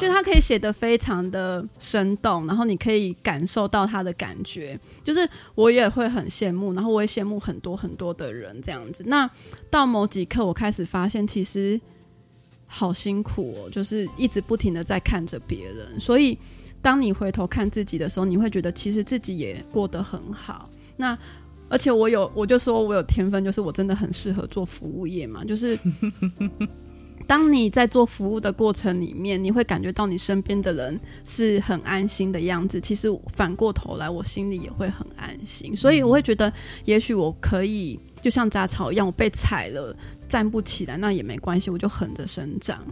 [0.01, 4.79] 就他可以写得非常的生动，然后你可以感受到他的感觉。
[5.03, 9.05] 就是我也会很羡慕，然后我也羡慕很多很多的人这样子。
[9.07, 9.29] 那
[9.71, 11.81] 到某几刻，我开始发现其实
[12.67, 15.99] 好辛苦哦，就是一直不停的在看着别人。
[15.99, 16.39] 所以
[16.83, 20.69] 当你回头看自己的时候，你会觉得其实自己也过得很好。
[20.97, 21.19] 那
[21.69, 25.79] 而且我有，我就说我有天分，就是我真的很适合做服务业嘛，就是。
[27.27, 32.81] 当你在做服务的过程里面，你会感觉到你身边的人是很安心的样子。
[32.81, 35.75] 其实反过头来，我心里也会很安心。
[35.77, 36.53] 所以我会觉得，
[36.85, 39.97] 也许我可以就像杂草一样，我被踩了
[40.29, 42.85] 站不起来，那也没关系，我就横着生长，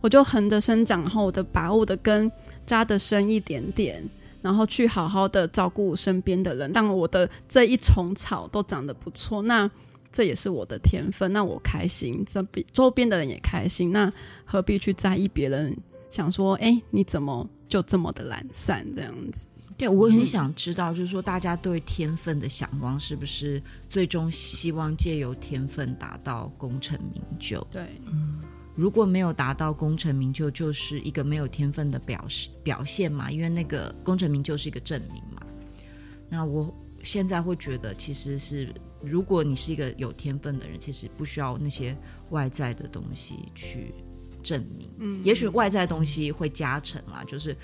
[0.00, 2.30] 我就横着生长，然后我的把我的根
[2.64, 4.02] 扎得深一点点，
[4.40, 9.42] 然后去好好的照顾身边的人，让我的这一丛草都长得不错。
[9.42, 9.70] 那。
[10.12, 14.12] 这也是我的天分，那我开心，这比周边的人也开心，那
[14.44, 15.76] 何必去在意别人
[16.10, 19.46] 想说，哎，你怎么就这么的懒散这样子。
[19.78, 27.66] 对，我很想知道，就是说大家对天分的向往是不是最终希望借由天分达到功成名就？
[27.70, 28.38] 对，嗯，
[28.76, 35.42] 如果没有达到功成名就，就是一个没有天分的表示表现嘛，因为那个功成名就是一个证明嘛。
[36.28, 38.72] 那我现在会觉得，其实是
[39.04, 41.96] 如果你是一个有天分的人，其实不需要那些
[42.30, 43.94] 外在的东西去
[44.42, 44.88] 证明。
[44.98, 47.56] 嗯，也许外在的东西会加成啦，就是。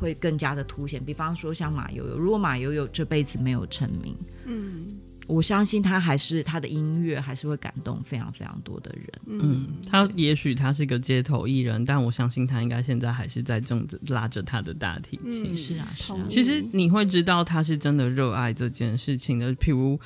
[0.00, 9.08] 会更加的凸显，比方说像马友友，如果马友友这辈子没有成名，嗯，我相信他还是他的音乐还是会感动非常非常多的人。
[9.26, 15.50] 嗯，他也许他是个街头艺人，但我相信他应该现在还是在正拉着他的大提琴。
[15.50, 16.26] 嗯、是啊，是啊。
[16.28, 19.98] 其实你会知道他是真的热爱这件事情的，譬如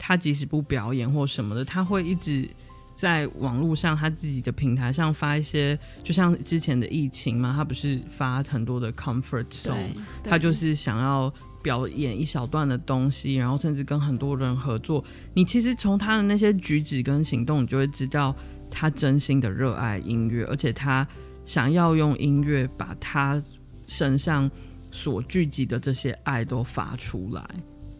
[0.00, 2.48] 他即使不表演或什么的，他会一直。
[2.96, 9.88] 在网络上，他自己的平台上发一些，就像之前的疫情嘛，他不是发很多的 comfort song，
[10.22, 11.32] 他就是想要
[11.62, 15.02] 表演一小段的东西，然后甚至跟很多人合作。
[15.32, 18.36] 你其实从他的那些举止跟行动，你就会知道
[18.70, 21.06] 他真心的热爱音乐，而且他
[21.42, 23.42] 想要用音乐把他
[23.86, 24.50] 身上
[24.90, 27.42] 所聚集的这些爱都发出来，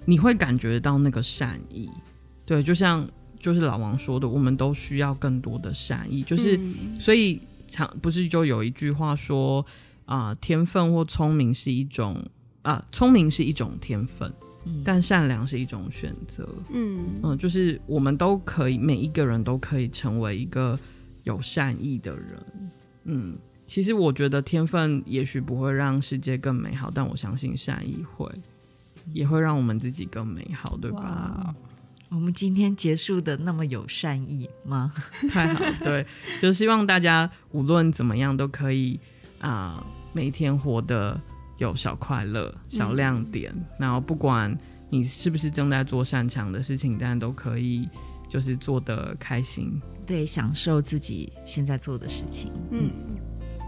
[0.05, 1.91] 你会感觉到那个善意。
[2.45, 3.09] 对，就像。
[3.43, 6.23] 就是老王说的，我们都需要更多的善意。
[6.23, 9.65] 就是，嗯、所以常不是就有一句话说
[10.05, 12.23] 啊、呃，天分或聪明是一种
[12.61, 14.31] 啊，聪明是一种天分，
[14.67, 16.47] 嗯、但善良是一种选择。
[16.71, 20.79] 嗯嗯，就是我们都可以，每一个人都可以成为一个
[21.23, 22.71] 有善意的人。
[23.05, 28.31] 嗯，其实我觉得天分也许不会让世界更美好，但我相信善意会，
[29.13, 31.55] 也会让我们自己更美好，对吧？
[32.11, 34.93] 我们今天结束的那么有善意吗？
[35.31, 36.05] 太好，对，
[36.41, 38.99] 就希望大家无论怎么样都可以
[39.39, 41.21] 啊、呃，每天活得
[41.59, 43.53] 有小快乐、小亮点。
[43.55, 44.57] 嗯、然后不管
[44.89, 47.89] 你是不是正在做擅长的事情，但都可以
[48.29, 52.51] 就是做得开心，对，享受自己现在做的事情。
[52.73, 52.91] 嗯，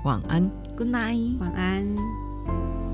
[0.05, 2.92] 晚安，Good night，晚安。